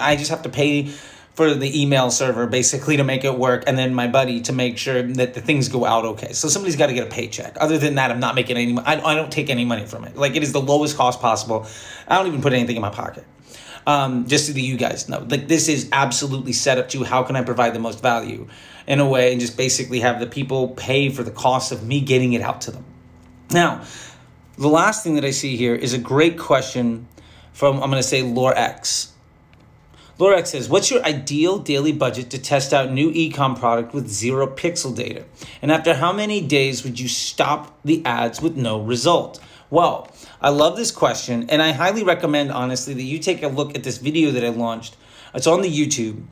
I 0.00 0.16
just 0.16 0.30
have 0.30 0.42
to 0.42 0.48
pay 0.48 0.90
for 1.34 1.52
the 1.52 1.80
email 1.80 2.10
server 2.10 2.46
basically 2.46 2.96
to 2.96 3.04
make 3.04 3.24
it 3.24 3.38
work 3.38 3.64
and 3.66 3.76
then 3.76 3.94
my 3.94 4.06
buddy 4.06 4.40
to 4.40 4.52
make 4.52 4.78
sure 4.78 5.02
that 5.02 5.34
the 5.34 5.40
things 5.40 5.68
go 5.68 5.84
out 5.86 6.04
okay 6.04 6.32
so 6.34 6.46
somebody's 6.46 6.76
got 6.76 6.88
to 6.88 6.92
get 6.92 7.06
a 7.06 7.10
paycheck 7.10 7.56
other 7.58 7.78
than 7.78 7.94
that 7.94 8.10
i'm 8.10 8.20
not 8.20 8.34
making 8.34 8.58
any 8.58 8.78
I, 8.78 9.00
I 9.00 9.14
don't 9.14 9.32
take 9.32 9.48
any 9.48 9.64
money 9.64 9.86
from 9.86 10.04
it 10.04 10.14
like 10.14 10.36
it 10.36 10.42
is 10.42 10.52
the 10.52 10.60
lowest 10.60 10.94
cost 10.94 11.20
possible 11.20 11.66
i 12.06 12.18
don't 12.18 12.26
even 12.26 12.42
put 12.42 12.52
anything 12.52 12.76
in 12.76 12.82
my 12.82 12.90
pocket 12.90 13.24
um, 13.86 14.26
just 14.26 14.46
so 14.46 14.52
that 14.52 14.60
you 14.60 14.76
guys 14.76 15.08
know. 15.08 15.26
Like 15.28 15.48
this 15.48 15.68
is 15.68 15.88
absolutely 15.92 16.52
set 16.52 16.78
up 16.78 16.88
to 16.90 17.04
how 17.04 17.22
can 17.22 17.36
I 17.36 17.42
provide 17.42 17.74
the 17.74 17.78
most 17.78 18.02
value 18.02 18.48
in 18.86 19.00
a 19.00 19.08
way 19.08 19.32
and 19.32 19.40
just 19.40 19.56
basically 19.56 20.00
have 20.00 20.20
the 20.20 20.26
people 20.26 20.68
pay 20.68 21.08
for 21.08 21.22
the 21.22 21.30
cost 21.30 21.72
of 21.72 21.86
me 21.86 22.00
getting 22.00 22.32
it 22.32 22.42
out 22.42 22.62
to 22.62 22.70
them. 22.70 22.84
Now, 23.50 23.84
the 24.56 24.68
last 24.68 25.04
thing 25.04 25.14
that 25.16 25.24
I 25.24 25.30
see 25.30 25.56
here 25.56 25.74
is 25.74 25.92
a 25.92 25.98
great 25.98 26.38
question 26.38 27.08
from, 27.52 27.82
I'm 27.82 27.90
going 27.90 28.02
to 28.02 28.08
say, 28.08 28.22
Lore 28.22 28.56
X. 28.56 29.12
Lore 30.18 30.34
X 30.34 30.50
says, 30.50 30.68
What's 30.68 30.90
your 30.90 31.02
ideal 31.04 31.58
daily 31.58 31.92
budget 31.92 32.30
to 32.30 32.38
test 32.38 32.72
out 32.72 32.90
new 32.90 33.10
ecom 33.12 33.58
product 33.58 33.94
with 33.94 34.08
zero 34.08 34.46
pixel 34.46 34.94
data? 34.94 35.24
And 35.60 35.72
after 35.72 35.94
how 35.94 36.12
many 36.12 36.40
days 36.40 36.84
would 36.84 37.00
you 37.00 37.08
stop 37.08 37.78
the 37.84 38.04
ads 38.04 38.40
with 38.40 38.56
no 38.56 38.80
result? 38.80 39.40
Well, 39.70 40.10
I 40.42 40.48
love 40.48 40.76
this 40.76 40.90
question, 40.90 41.48
and 41.50 41.62
I 41.62 41.70
highly 41.70 42.02
recommend, 42.02 42.50
honestly, 42.50 42.94
that 42.94 43.02
you 43.02 43.20
take 43.20 43.44
a 43.44 43.48
look 43.48 43.76
at 43.76 43.84
this 43.84 43.98
video 43.98 44.32
that 44.32 44.44
I 44.44 44.48
launched. 44.48 44.96
It's 45.32 45.46
on 45.46 45.62
the 45.62 45.70
YouTube. 45.70 46.24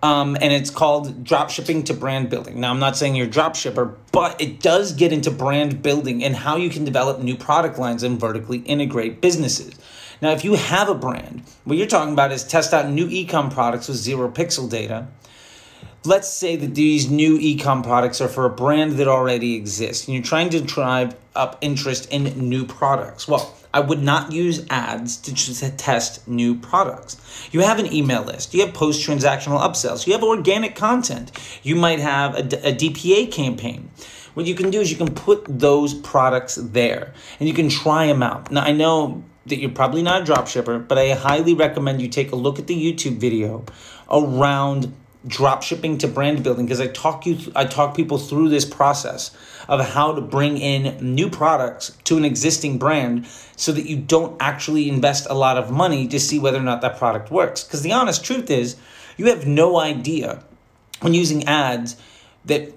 Um, 0.00 0.36
and 0.40 0.52
it's 0.52 0.70
called 0.70 1.24
drop 1.24 1.50
shipping 1.50 1.82
to 1.84 1.94
brand 1.94 2.30
building. 2.30 2.60
Now, 2.60 2.70
I'm 2.70 2.78
not 2.78 2.96
saying 2.96 3.16
you're 3.16 3.26
a 3.26 3.30
drop 3.30 3.56
shipper, 3.56 3.96
but 4.12 4.40
it 4.40 4.60
does 4.60 4.92
get 4.92 5.12
into 5.12 5.30
brand 5.30 5.82
building 5.82 6.22
and 6.22 6.36
how 6.36 6.56
you 6.56 6.70
can 6.70 6.84
develop 6.84 7.18
new 7.20 7.36
product 7.36 7.80
lines 7.80 8.04
and 8.04 8.20
vertically 8.20 8.58
integrate 8.58 9.20
businesses. 9.20 9.74
Now, 10.22 10.30
if 10.30 10.44
you 10.44 10.54
have 10.54 10.88
a 10.88 10.94
brand, 10.94 11.42
what 11.64 11.78
you're 11.78 11.88
talking 11.88 12.12
about 12.12 12.30
is 12.30 12.44
test 12.44 12.72
out 12.72 12.88
new 12.88 13.08
ecom 13.08 13.52
products 13.52 13.88
with 13.88 13.96
zero 13.96 14.28
pixel 14.28 14.70
data. 14.70 15.08
Let's 16.04 16.32
say 16.32 16.54
that 16.54 16.76
these 16.76 17.10
new 17.10 17.38
ecom 17.38 17.82
products 17.82 18.20
are 18.20 18.28
for 18.28 18.44
a 18.44 18.50
brand 18.50 18.92
that 18.92 19.08
already 19.08 19.56
exists 19.56 20.06
and 20.06 20.14
you're 20.14 20.22
trying 20.22 20.48
to 20.50 20.60
drive 20.60 21.16
up 21.34 21.58
interest 21.60 22.10
in 22.12 22.24
new 22.48 22.64
products. 22.64 23.26
Well, 23.26 23.52
I 23.74 23.80
would 23.80 24.00
not 24.00 24.32
use 24.32 24.64
ads 24.70 25.16
to 25.18 25.76
test 25.76 26.26
new 26.28 26.54
products. 26.54 27.48
You 27.52 27.60
have 27.60 27.80
an 27.80 27.92
email 27.92 28.22
list, 28.22 28.54
you 28.54 28.64
have 28.64 28.74
post 28.74 29.06
transactional 29.06 29.60
upsells, 29.60 30.06
you 30.06 30.12
have 30.12 30.22
organic 30.22 30.76
content, 30.76 31.32
you 31.64 31.74
might 31.74 31.98
have 31.98 32.36
a, 32.36 32.68
a 32.68 32.72
DPA 32.72 33.32
campaign. 33.32 33.90
What 34.34 34.46
you 34.46 34.54
can 34.54 34.70
do 34.70 34.80
is 34.80 34.92
you 34.92 34.96
can 34.96 35.12
put 35.12 35.44
those 35.48 35.94
products 35.94 36.54
there 36.54 37.12
and 37.40 37.48
you 37.48 37.54
can 37.54 37.68
try 37.68 38.06
them 38.06 38.22
out. 38.22 38.52
Now, 38.52 38.62
I 38.62 38.70
know 38.70 39.24
that 39.46 39.58
you're 39.58 39.70
probably 39.70 40.02
not 40.02 40.22
a 40.22 40.24
drop 40.24 40.46
shipper, 40.46 40.78
but 40.78 40.96
I 40.96 41.14
highly 41.14 41.54
recommend 41.54 42.00
you 42.00 42.08
take 42.08 42.30
a 42.30 42.36
look 42.36 42.60
at 42.60 42.68
the 42.68 42.76
YouTube 42.76 43.16
video 43.16 43.64
around 44.10 44.94
drop 45.28 45.62
shipping 45.62 45.98
to 45.98 46.08
brand 46.08 46.42
building 46.42 46.66
because 46.66 46.80
I 46.80 46.88
talk 46.88 47.26
you 47.26 47.38
I 47.54 47.64
talk 47.64 47.94
people 47.94 48.18
through 48.18 48.48
this 48.48 48.64
process 48.64 49.30
of 49.68 49.80
how 49.80 50.14
to 50.14 50.20
bring 50.20 50.58
in 50.58 51.14
new 51.14 51.28
products 51.28 51.96
to 52.04 52.16
an 52.16 52.24
existing 52.24 52.78
brand 52.78 53.26
so 53.56 53.70
that 53.72 53.86
you 53.86 53.96
don't 53.96 54.36
actually 54.40 54.88
invest 54.88 55.26
a 55.28 55.34
lot 55.34 55.58
of 55.58 55.70
money 55.70 56.08
to 56.08 56.18
see 56.18 56.38
whether 56.38 56.58
or 56.58 56.62
not 56.62 56.80
that 56.80 56.96
product 56.96 57.30
works. 57.30 57.62
Because 57.62 57.82
the 57.82 57.92
honest 57.92 58.24
truth 58.24 58.50
is, 58.50 58.76
you 59.16 59.26
have 59.26 59.46
no 59.46 59.78
idea 59.78 60.42
when 61.00 61.14
using 61.14 61.44
ads 61.44 61.96
that 62.46 62.72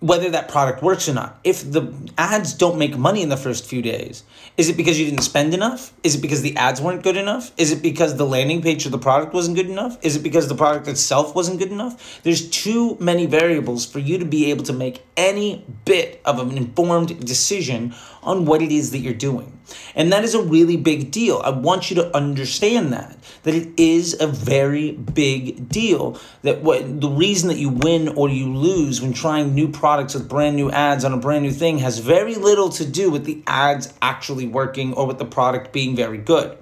whether 0.00 0.28
that 0.30 0.48
product 0.48 0.82
works 0.82 1.08
or 1.08 1.14
not. 1.14 1.40
If 1.42 1.70
the 1.70 1.92
ads 2.18 2.52
don't 2.52 2.78
make 2.78 2.96
money 2.98 3.22
in 3.22 3.30
the 3.30 3.36
first 3.36 3.66
few 3.66 3.80
days, 3.80 4.24
is 4.56 4.68
it 4.68 4.76
because 4.76 5.00
you 5.00 5.06
didn't 5.06 5.22
spend 5.22 5.54
enough? 5.54 5.92
Is 6.02 6.16
it 6.16 6.20
because 6.20 6.42
the 6.42 6.56
ads 6.56 6.80
weren't 6.80 7.02
good 7.02 7.16
enough? 7.16 7.50
Is 7.56 7.72
it 7.72 7.82
because 7.82 8.16
the 8.16 8.26
landing 8.26 8.60
page 8.60 8.84
of 8.84 8.92
the 8.92 8.98
product 8.98 9.32
wasn't 9.32 9.56
good 9.56 9.70
enough? 9.70 9.96
Is 10.02 10.16
it 10.16 10.22
because 10.22 10.48
the 10.48 10.54
product 10.54 10.86
itself 10.86 11.34
wasn't 11.34 11.58
good 11.58 11.72
enough? 11.72 12.20
There's 12.22 12.48
too 12.50 12.96
many 13.00 13.26
variables 13.26 13.86
for 13.86 13.98
you 13.98 14.18
to 14.18 14.26
be 14.26 14.50
able 14.50 14.64
to 14.64 14.72
make 14.72 15.02
any 15.16 15.64
bit 15.84 16.20
of 16.26 16.38
an 16.40 16.56
informed 16.58 17.24
decision 17.24 17.94
on 18.22 18.44
what 18.44 18.60
it 18.60 18.72
is 18.72 18.90
that 18.90 18.98
you're 18.98 19.14
doing. 19.14 19.55
And 19.94 20.12
that 20.12 20.24
is 20.24 20.34
a 20.34 20.42
really 20.42 20.76
big 20.76 21.10
deal. 21.10 21.40
I 21.44 21.50
want 21.50 21.90
you 21.90 21.96
to 21.96 22.16
understand 22.16 22.92
that 22.92 23.16
that 23.46 23.54
it 23.54 23.68
is 23.76 24.20
a 24.20 24.26
very 24.26 24.90
big 24.90 25.68
deal 25.68 26.18
that 26.42 26.62
what 26.62 27.00
the 27.00 27.08
reason 27.08 27.48
that 27.48 27.58
you 27.58 27.68
win 27.68 28.08
or 28.08 28.28
you 28.28 28.52
lose 28.52 29.00
when 29.00 29.12
trying 29.12 29.54
new 29.54 29.68
products 29.68 30.14
with 30.14 30.28
brand 30.28 30.56
new 30.56 30.68
ads 30.72 31.04
on 31.04 31.12
a 31.12 31.16
brand 31.16 31.44
new 31.44 31.52
thing 31.52 31.78
has 31.78 32.00
very 32.00 32.34
little 32.34 32.68
to 32.68 32.84
do 32.84 33.08
with 33.08 33.24
the 33.24 33.40
ads 33.46 33.94
actually 34.02 34.48
working 34.48 34.92
or 34.94 35.06
with 35.06 35.18
the 35.18 35.24
product 35.24 35.72
being 35.72 35.94
very 35.94 36.18
good. 36.18 36.58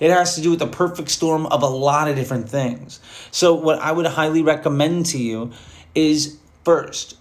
It 0.00 0.10
has 0.10 0.34
to 0.36 0.40
do 0.40 0.50
with 0.50 0.58
the 0.58 0.66
perfect 0.66 1.10
storm 1.10 1.44
of 1.46 1.62
a 1.62 1.66
lot 1.66 2.08
of 2.08 2.16
different 2.16 2.48
things. 2.48 2.98
So 3.30 3.52
what 3.54 3.78
I 3.80 3.92
would 3.92 4.06
highly 4.06 4.42
recommend 4.42 5.04
to 5.06 5.18
you 5.18 5.52
is 5.94 6.38
first 6.64 7.18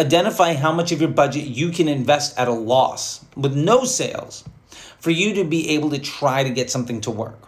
identify 0.00 0.54
how 0.54 0.72
much 0.72 0.92
of 0.92 1.00
your 1.00 1.10
budget 1.10 1.44
you 1.44 1.70
can 1.70 1.86
invest 1.86 2.36
at 2.38 2.48
a 2.48 2.52
loss 2.52 3.24
with 3.36 3.54
no 3.54 3.84
sales 3.84 4.44
for 4.98 5.10
you 5.10 5.34
to 5.34 5.44
be 5.44 5.70
able 5.70 5.90
to 5.90 5.98
try 5.98 6.42
to 6.42 6.50
get 6.50 6.70
something 6.70 7.00
to 7.02 7.10
work. 7.10 7.38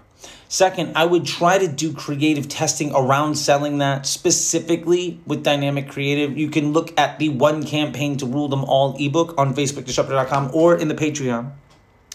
Second, 0.49 0.93
I 0.97 1.07
would 1.07 1.25
try 1.25 1.57
to 1.57 1.67
do 1.67 1.95
creative 1.95 2.47
testing 2.47 2.95
around 2.95 3.37
selling 3.37 3.79
that 3.79 4.05
specifically 4.05 5.19
with 5.27 5.43
dynamic 5.43 5.89
creative. 5.89 6.37
You 6.37 6.51
can 6.51 6.75
look 6.75 6.93
at 7.01 7.19
the 7.19 7.31
one 7.31 7.65
campaign 7.65 8.19
to 8.19 8.27
rule 8.27 8.49
them 8.49 8.63
all 8.65 8.95
ebook 9.01 9.35
on 9.39 9.55
facebookdisruptor.com 9.55 10.51
or 10.53 10.77
in 10.77 10.89
the 10.89 10.95
Patreon. 10.95 11.53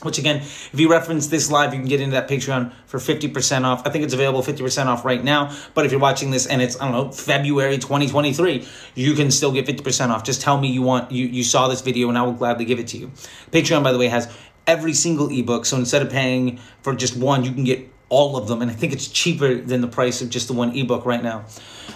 Which 0.03 0.19
again, 0.19 0.37
if 0.37 0.75
you 0.75 0.91
reference 0.91 1.25
this 1.27 1.49
live, 1.49 1.73
you 1.73 1.79
can 1.79 1.89
get 1.89 1.99
into 1.99 2.13
that 2.13 2.27
Patreon 2.27 2.71
for 2.85 2.99
50% 2.99 3.63
off. 3.63 3.81
I 3.85 3.89
think 3.89 4.03
it's 4.03 4.13
available 4.13 4.43
50% 4.43 4.85
off 4.85 5.03
right 5.03 5.23
now. 5.23 5.57
But 5.73 5.87
if 5.87 5.91
you're 5.91 5.99
watching 5.99 6.29
this 6.29 6.45
and 6.45 6.61
it's, 6.61 6.79
I 6.79 6.83
don't 6.83 6.91
know, 6.91 7.11
February 7.11 7.79
2023, 7.79 8.67
you 8.93 9.15
can 9.15 9.31
still 9.31 9.51
get 9.51 9.65
50% 9.65 10.09
off. 10.09 10.23
Just 10.23 10.41
tell 10.41 10.59
me 10.59 10.67
you 10.67 10.83
want 10.83 11.11
you, 11.11 11.25
you 11.25 11.43
saw 11.43 11.67
this 11.67 11.81
video 11.81 12.09
and 12.09 12.17
I 12.17 12.21
will 12.21 12.33
gladly 12.33 12.65
give 12.65 12.77
it 12.79 12.87
to 12.89 12.97
you. 12.97 13.07
Patreon, 13.51 13.83
by 13.83 13.91
the 13.91 13.97
way, 13.97 14.07
has 14.07 14.31
every 14.67 14.93
single 14.93 15.31
ebook. 15.31 15.65
So 15.65 15.77
instead 15.77 16.03
of 16.03 16.11
paying 16.11 16.59
for 16.83 16.93
just 16.93 17.17
one, 17.17 17.43
you 17.43 17.51
can 17.51 17.63
get 17.63 17.89
all 18.09 18.37
of 18.37 18.47
them. 18.47 18.61
And 18.61 18.69
I 18.69 18.75
think 18.75 18.93
it's 18.93 19.07
cheaper 19.07 19.55
than 19.55 19.81
the 19.81 19.87
price 19.87 20.21
of 20.21 20.29
just 20.29 20.47
the 20.47 20.53
one 20.53 20.75
ebook 20.75 21.05
right 21.05 21.23
now. 21.23 21.45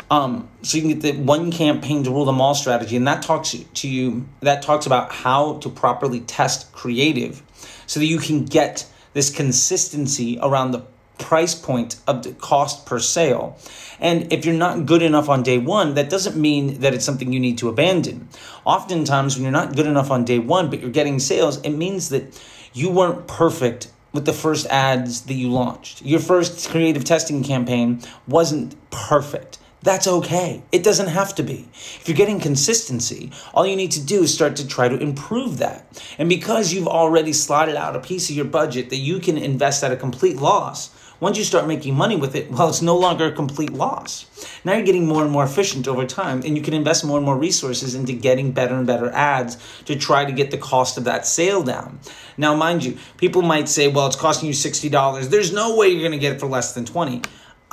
Um, 0.09 0.49
so 0.63 0.77
you 0.77 0.83
can 0.83 0.99
get 0.99 1.01
the 1.01 1.21
one 1.21 1.51
campaign 1.51 2.03
to 2.03 2.09
rule 2.09 2.25
them 2.25 2.41
all 2.41 2.55
strategy. 2.55 2.95
And 2.95 3.07
that 3.07 3.21
talks 3.21 3.51
to 3.51 3.87
you, 3.87 4.27
that 4.41 4.61
talks 4.61 4.85
about 4.85 5.11
how 5.11 5.59
to 5.59 5.69
properly 5.69 6.21
test 6.21 6.71
creative 6.73 7.43
so 7.91 7.99
that 7.99 8.06
you 8.06 8.19
can 8.19 8.45
get 8.45 8.86
this 9.12 9.30
consistency 9.30 10.39
around 10.41 10.71
the 10.71 10.82
price 11.17 11.54
point 11.54 11.97
of 12.08 12.23
the 12.23 12.32
cost 12.32 12.86
per 12.86 12.99
sale. 12.99 13.58
And 13.99 14.32
if 14.32 14.45
you're 14.45 14.56
not 14.56 14.86
good 14.86 15.01
enough 15.01 15.27
on 15.27 15.43
day 15.43 15.58
one, 15.58 15.95
that 15.95 16.10
doesn't 16.10 16.38
mean 16.38 16.80
that 16.80 16.93
it's 16.93 17.04
something 17.04 17.34
you 17.34 17.39
need 17.41 17.58
to 17.58 17.67
abandon. 17.67 18.30
Oftentimes, 18.63 19.36
when 19.36 19.43
you're 19.43 19.51
not 19.51 19.75
good 19.75 19.88
enough 19.88 20.10
on 20.10 20.23
day 20.23 20.39
one, 20.39 20.69
but 20.69 20.80
you're 20.80 20.89
getting 20.89 21.19
sales, 21.19 21.60
it 21.63 21.71
means 21.71 22.08
that 22.10 22.41
you 22.71 22.89
weren't 22.89 23.27
perfect 23.27 23.91
with 24.13 24.23
the 24.23 24.32
first 24.32 24.67
ads 24.67 25.23
that 25.23 25.34
you 25.34 25.51
launched. 25.51 26.01
Your 26.01 26.21
first 26.21 26.69
creative 26.69 27.04
testing 27.04 27.43
campaign 27.43 27.99
wasn't 28.25 28.77
perfect. 28.89 29.58
That's 29.83 30.07
okay. 30.07 30.61
It 30.71 30.83
doesn't 30.83 31.07
have 31.07 31.33
to 31.35 31.43
be. 31.43 31.67
If 31.73 32.03
you're 32.07 32.17
getting 32.17 32.39
consistency, 32.39 33.31
all 33.53 33.65
you 33.65 33.75
need 33.75 33.91
to 33.91 34.05
do 34.05 34.23
is 34.23 34.33
start 34.33 34.55
to 34.57 34.67
try 34.67 34.87
to 34.87 34.97
improve 34.97 35.57
that. 35.57 36.03
And 36.19 36.29
because 36.29 36.71
you've 36.71 36.87
already 36.87 37.33
slotted 37.33 37.75
out 37.75 37.95
a 37.95 37.99
piece 37.99 38.29
of 38.29 38.35
your 38.35 38.45
budget 38.45 38.91
that 38.91 38.97
you 38.97 39.19
can 39.19 39.39
invest 39.39 39.83
at 39.83 39.91
a 39.91 39.95
complete 39.95 40.37
loss, 40.37 40.91
once 41.19 41.37
you 41.37 41.43
start 41.43 41.67
making 41.67 41.95
money 41.95 42.15
with 42.15 42.35
it, 42.35 42.51
well, 42.51 42.69
it's 42.69 42.81
no 42.81 42.97
longer 42.97 43.25
a 43.25 43.31
complete 43.31 43.73
loss. 43.73 44.25
Now 44.63 44.73
you're 44.73 44.85
getting 44.85 45.07
more 45.07 45.23
and 45.23 45.31
more 45.31 45.43
efficient 45.43 45.87
over 45.87 46.05
time, 46.05 46.41
and 46.43 46.57
you 46.57 46.63
can 46.63 46.73
invest 46.73 47.05
more 47.05 47.17
and 47.17 47.25
more 47.25 47.37
resources 47.37 47.93
into 47.93 48.13
getting 48.13 48.51
better 48.51 48.75
and 48.75 48.87
better 48.87 49.11
ads 49.11 49.57
to 49.85 49.95
try 49.95 50.25
to 50.25 50.31
get 50.31 50.49
the 50.49 50.57
cost 50.57 50.97
of 50.97 51.03
that 51.03 51.27
sale 51.27 51.63
down. 51.63 51.99
Now, 52.37 52.55
mind 52.55 52.83
you, 52.83 52.97
people 53.17 53.43
might 53.43 53.69
say, 53.69 53.87
well, 53.87 54.07
it's 54.07 54.15
costing 54.15 54.47
you 54.47 54.53
$60. 54.53 55.29
There's 55.29 55.53
no 55.53 55.75
way 55.75 55.89
you're 55.89 55.99
going 55.99 56.11
to 56.11 56.17
get 56.17 56.33
it 56.33 56.39
for 56.39 56.47
less 56.47 56.73
than 56.73 56.85
20. 56.85 57.21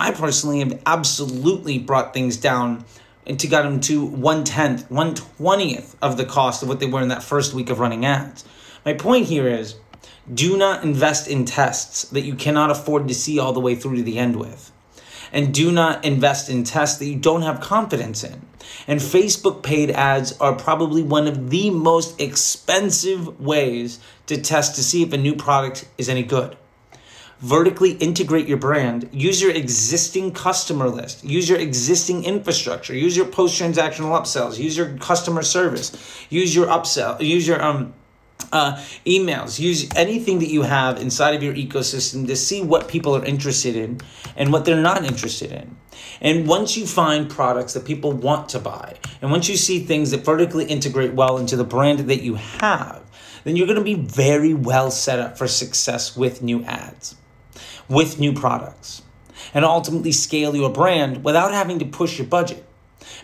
I 0.01 0.13
personally 0.13 0.61
have 0.61 0.81
absolutely 0.87 1.79
brought 1.81 2.15
things 2.15 2.37
down 2.37 2.85
and 3.27 3.39
to 3.41 3.49
got 3.49 3.63
them 3.63 3.81
to 3.81 4.07
one 4.07 4.45
tenth, 4.45 4.89
one 4.91 5.15
twentieth 5.15 5.97
of 6.01 6.17
the 6.17 6.25
cost 6.25 6.63
of 6.63 6.69
what 6.69 6.79
they 6.79 6.87
were 6.87 7.03
in 7.03 7.09
that 7.09 7.25
first 7.25 7.53
week 7.53 7.69
of 7.69 7.81
running 7.81 8.07
ads. 8.07 8.45
My 8.87 8.93
point 8.95 9.27
here 9.27 9.49
is 9.49 9.75
do 10.33 10.57
not 10.57 10.85
invest 10.85 11.27
in 11.27 11.45
tests 11.45 12.05
that 12.11 12.21
you 12.21 12.37
cannot 12.37 12.71
afford 12.71 13.09
to 13.09 13.15
see 13.15 13.39
all 13.39 13.53
the 13.53 13.61
way 13.61 13.75
through 13.75 13.97
to 13.97 14.03
the 14.03 14.19
end 14.19 14.37
with. 14.37 14.71
And 15.33 15.53
do 15.53 15.73
not 15.73 16.05
invest 16.05 16.49
in 16.49 16.65
tests 16.65 16.99
that 16.99 17.07
you 17.07 17.17
don't 17.17 17.43
have 17.43 17.61
confidence 17.61 18.23
in. 18.25 18.41
And 18.87 19.01
Facebook 19.01 19.63
paid 19.63 19.91
ads 19.91 20.39
are 20.39 20.55
probably 20.55 21.03
one 21.03 21.27
of 21.27 21.51
the 21.51 21.71
most 21.71 22.19
expensive 22.21 23.41
ways 23.41 23.99
to 24.27 24.41
test 24.41 24.77
to 24.77 24.83
see 24.83 25.03
if 25.03 25.13
a 25.13 25.19
new 25.19 25.35
product 25.35 25.87
is 25.99 26.09
any 26.09 26.23
good. 26.23 26.57
Vertically 27.41 27.93
integrate 27.93 28.49
your 28.49 28.59
brand. 28.59 29.09
Use 29.13 29.41
your 29.41 29.53
existing 29.53 30.33
customer 30.33 30.89
list. 30.89 31.25
Use 31.25 31.49
your 31.49 31.59
existing 31.59 32.25
infrastructure. 32.25 32.95
Use 32.95 33.17
your 33.17 33.27
post 33.27 33.61
transactional 33.61 34.19
upsells. 34.19 34.59
Use 34.59 34.77
your 34.77 34.97
customer 34.99 35.43
service. 35.43 36.27
Use 36.31 36.55
your 36.55 36.67
upsell. 36.67 37.21
Use 37.21 37.47
your 37.47 37.63
um 37.63 37.95
uh, 38.53 38.77
emails, 39.05 39.59
use 39.59 39.89
anything 39.95 40.39
that 40.39 40.49
you 40.49 40.63
have 40.63 40.99
inside 40.99 41.35
of 41.35 41.43
your 41.43 41.55
ecosystem 41.55 42.27
to 42.27 42.37
see 42.37 42.63
what 42.63 42.89
people 42.89 43.15
are 43.15 43.25
interested 43.25 43.77
in 43.77 44.01
and 44.37 44.53
what 44.53 44.65
they're 44.65 44.81
not 44.81 45.05
interested 45.05 45.53
in. 45.53 45.77
And 46.21 46.47
once 46.47 46.77
you 46.77 46.87
find 46.87 47.29
products 47.29 47.75
that 47.75 47.85
people 47.85 48.13
want 48.13 48.49
to 48.51 48.59
buy, 48.59 48.97
and 49.21 49.31
once 49.31 49.49
you 49.49 49.57
see 49.57 49.81
things 49.81 50.11
that 50.13 50.25
vertically 50.25 50.65
integrate 50.65 51.15
well 51.15 51.39
into 51.39 51.57
the 51.57 51.65
brand 51.65 52.01
that 52.01 52.23
you 52.23 52.37
have, 52.37 53.03
then 53.45 53.57
you're 53.57 53.67
going 53.67 53.79
to 53.79 53.85
be 53.85 53.95
very 53.95 54.55
well 54.55 54.91
set 54.91 55.19
up 55.19 55.39
for 55.39 55.47
success 55.47 56.17
with 56.17 56.43
new 56.43 56.65
ads, 56.65 57.17
with 57.89 58.19
new 58.19 58.33
products, 58.33 59.03
and 59.55 59.65
ultimately 59.65 60.13
scale 60.13 60.55
your 60.55 60.71
brand 60.71 61.25
without 61.25 61.53
having 61.53 61.79
to 61.79 61.85
push 61.85 62.19
your 62.19 62.27
budget 62.27 62.65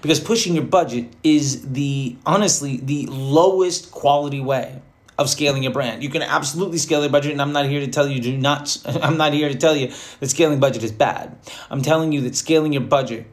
because 0.00 0.20
pushing 0.20 0.54
your 0.54 0.64
budget 0.64 1.06
is 1.22 1.72
the 1.72 2.16
honestly 2.26 2.78
the 2.78 3.06
lowest 3.06 3.90
quality 3.90 4.40
way 4.40 4.80
of 5.18 5.30
scaling 5.30 5.62
your 5.62 5.72
brand. 5.72 6.02
You 6.02 6.10
can 6.10 6.22
absolutely 6.22 6.78
scale 6.78 7.00
your 7.00 7.10
budget, 7.10 7.32
and 7.32 7.42
I'm 7.42 7.52
not 7.52 7.66
here 7.66 7.80
to 7.80 7.86
tell 7.86 8.08
you 8.08 8.20
do 8.20 8.36
not. 8.36 8.76
I'm 8.86 9.16
not 9.16 9.32
here 9.32 9.48
to 9.48 9.54
tell 9.54 9.76
you 9.76 9.92
that 10.20 10.28
scaling 10.28 10.60
budget 10.60 10.82
is 10.82 10.92
bad. 10.92 11.36
I'm 11.70 11.82
telling 11.82 12.12
you 12.12 12.20
that 12.22 12.34
scaling 12.34 12.72
your 12.72 12.82
budget 12.82 13.26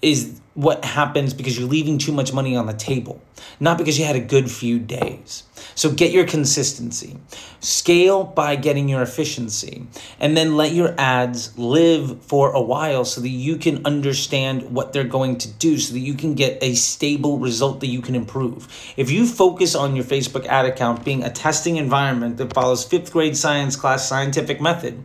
is 0.00 0.40
what 0.54 0.84
happens 0.84 1.34
because 1.34 1.58
you're 1.58 1.68
leaving 1.68 1.98
too 1.98 2.12
much 2.12 2.32
money 2.32 2.56
on 2.56 2.66
the 2.66 2.72
table, 2.72 3.20
not 3.58 3.76
because 3.76 3.98
you 3.98 4.04
had 4.04 4.14
a 4.14 4.20
good 4.20 4.48
few 4.48 4.78
days. 4.78 5.42
So 5.74 5.90
get 5.90 6.12
your 6.12 6.26
consistency. 6.26 7.18
Scale 7.60 8.22
by 8.22 8.54
getting 8.54 8.88
your 8.88 9.02
efficiency. 9.02 9.86
And 10.20 10.36
then 10.36 10.56
let 10.56 10.72
your 10.72 10.94
ads 10.98 11.58
live 11.58 12.22
for 12.22 12.52
a 12.52 12.60
while 12.60 13.04
so 13.04 13.20
that 13.20 13.28
you 13.28 13.56
can 13.56 13.84
understand 13.84 14.70
what 14.70 14.92
they're 14.92 15.02
going 15.02 15.38
to 15.38 15.48
do, 15.48 15.78
so 15.78 15.92
that 15.94 16.00
you 16.00 16.14
can 16.14 16.34
get 16.34 16.62
a 16.62 16.74
stable 16.74 17.38
result 17.38 17.80
that 17.80 17.88
you 17.88 18.00
can 18.00 18.14
improve. 18.14 18.68
If 18.96 19.10
you 19.10 19.26
focus 19.26 19.74
on 19.74 19.96
your 19.96 20.04
Facebook 20.04 20.46
ad 20.46 20.66
account 20.66 21.04
being 21.04 21.24
a 21.24 21.30
testing 21.30 21.76
environment 21.76 22.36
that 22.36 22.52
follows 22.52 22.84
fifth 22.84 23.12
grade 23.12 23.36
science 23.36 23.74
class 23.74 24.08
scientific 24.08 24.60
method, 24.60 25.02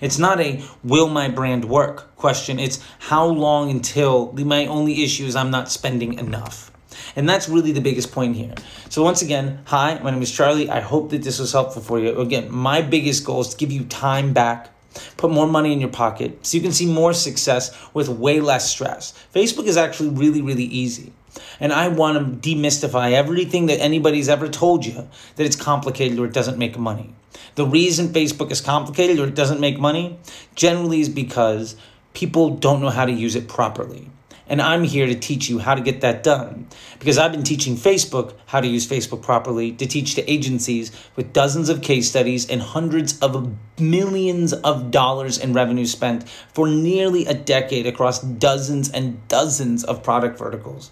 it's 0.00 0.18
not 0.18 0.40
a 0.40 0.62
will 0.82 1.08
my 1.08 1.28
brand 1.28 1.64
work 1.64 2.16
question. 2.16 2.58
It's 2.58 2.82
how 2.98 3.26
long 3.26 3.70
until 3.70 4.32
my 4.32 4.66
only 4.66 5.02
issue 5.04 5.24
is 5.24 5.36
I'm 5.36 5.50
not 5.50 5.70
spending 5.70 6.18
enough. 6.18 6.70
And 7.16 7.28
that's 7.28 7.48
really 7.48 7.72
the 7.72 7.80
biggest 7.80 8.12
point 8.12 8.36
here. 8.36 8.54
So, 8.88 9.02
once 9.02 9.22
again, 9.22 9.60
hi, 9.64 9.98
my 10.02 10.10
name 10.10 10.22
is 10.22 10.30
Charley. 10.30 10.70
I 10.70 10.80
hope 10.80 11.10
that 11.10 11.22
this 11.22 11.38
was 11.38 11.52
helpful 11.52 11.82
for 11.82 11.98
you. 11.98 12.18
Again, 12.18 12.50
my 12.50 12.82
biggest 12.82 13.24
goal 13.24 13.40
is 13.40 13.48
to 13.48 13.56
give 13.56 13.72
you 13.72 13.84
time 13.84 14.32
back, 14.32 14.70
put 15.16 15.30
more 15.30 15.46
money 15.46 15.72
in 15.72 15.80
your 15.80 15.90
pocket 15.90 16.44
so 16.46 16.56
you 16.56 16.62
can 16.62 16.72
see 16.72 16.86
more 16.86 17.12
success 17.12 17.76
with 17.94 18.08
way 18.08 18.40
less 18.40 18.70
stress. 18.70 19.14
Facebook 19.34 19.66
is 19.66 19.76
actually 19.76 20.10
really, 20.10 20.42
really 20.42 20.64
easy. 20.64 21.12
And 21.60 21.72
I 21.72 21.88
want 21.88 22.42
to 22.42 22.48
demystify 22.48 23.12
everything 23.12 23.66
that 23.66 23.80
anybody's 23.80 24.28
ever 24.28 24.48
told 24.48 24.84
you 24.84 25.08
that 25.36 25.46
it's 25.46 25.56
complicated 25.56 26.18
or 26.18 26.26
it 26.26 26.32
doesn't 26.32 26.58
make 26.58 26.78
money. 26.78 27.14
The 27.54 27.66
reason 27.66 28.08
Facebook 28.08 28.50
is 28.50 28.60
complicated 28.60 29.18
or 29.18 29.26
it 29.26 29.34
doesn't 29.34 29.60
make 29.60 29.78
money 29.78 30.18
generally 30.54 31.00
is 31.00 31.08
because 31.08 31.76
people 32.14 32.50
don't 32.50 32.80
know 32.80 32.90
how 32.90 33.04
to 33.04 33.12
use 33.12 33.36
it 33.36 33.48
properly. 33.48 34.10
And 34.50 34.60
I'm 34.60 34.82
here 34.82 35.06
to 35.06 35.14
teach 35.14 35.48
you 35.48 35.60
how 35.60 35.76
to 35.76 35.80
get 35.80 36.00
that 36.00 36.24
done. 36.24 36.66
Because 36.98 37.18
I've 37.18 37.30
been 37.30 37.44
teaching 37.44 37.76
Facebook 37.76 38.34
how 38.46 38.60
to 38.60 38.66
use 38.66 38.84
Facebook 38.84 39.22
properly 39.22 39.70
to 39.72 39.86
teach 39.86 40.16
to 40.16 40.28
agencies 40.28 40.90
with 41.14 41.32
dozens 41.32 41.68
of 41.68 41.82
case 41.82 42.10
studies 42.10 42.50
and 42.50 42.60
hundreds 42.60 43.16
of 43.20 43.54
millions 43.78 44.52
of 44.52 44.90
dollars 44.90 45.38
in 45.38 45.52
revenue 45.52 45.86
spent 45.86 46.28
for 46.52 46.66
nearly 46.66 47.26
a 47.26 47.34
decade 47.34 47.86
across 47.86 48.20
dozens 48.20 48.90
and 48.90 49.26
dozens 49.28 49.84
of 49.84 50.02
product 50.02 50.36
verticals 50.36 50.90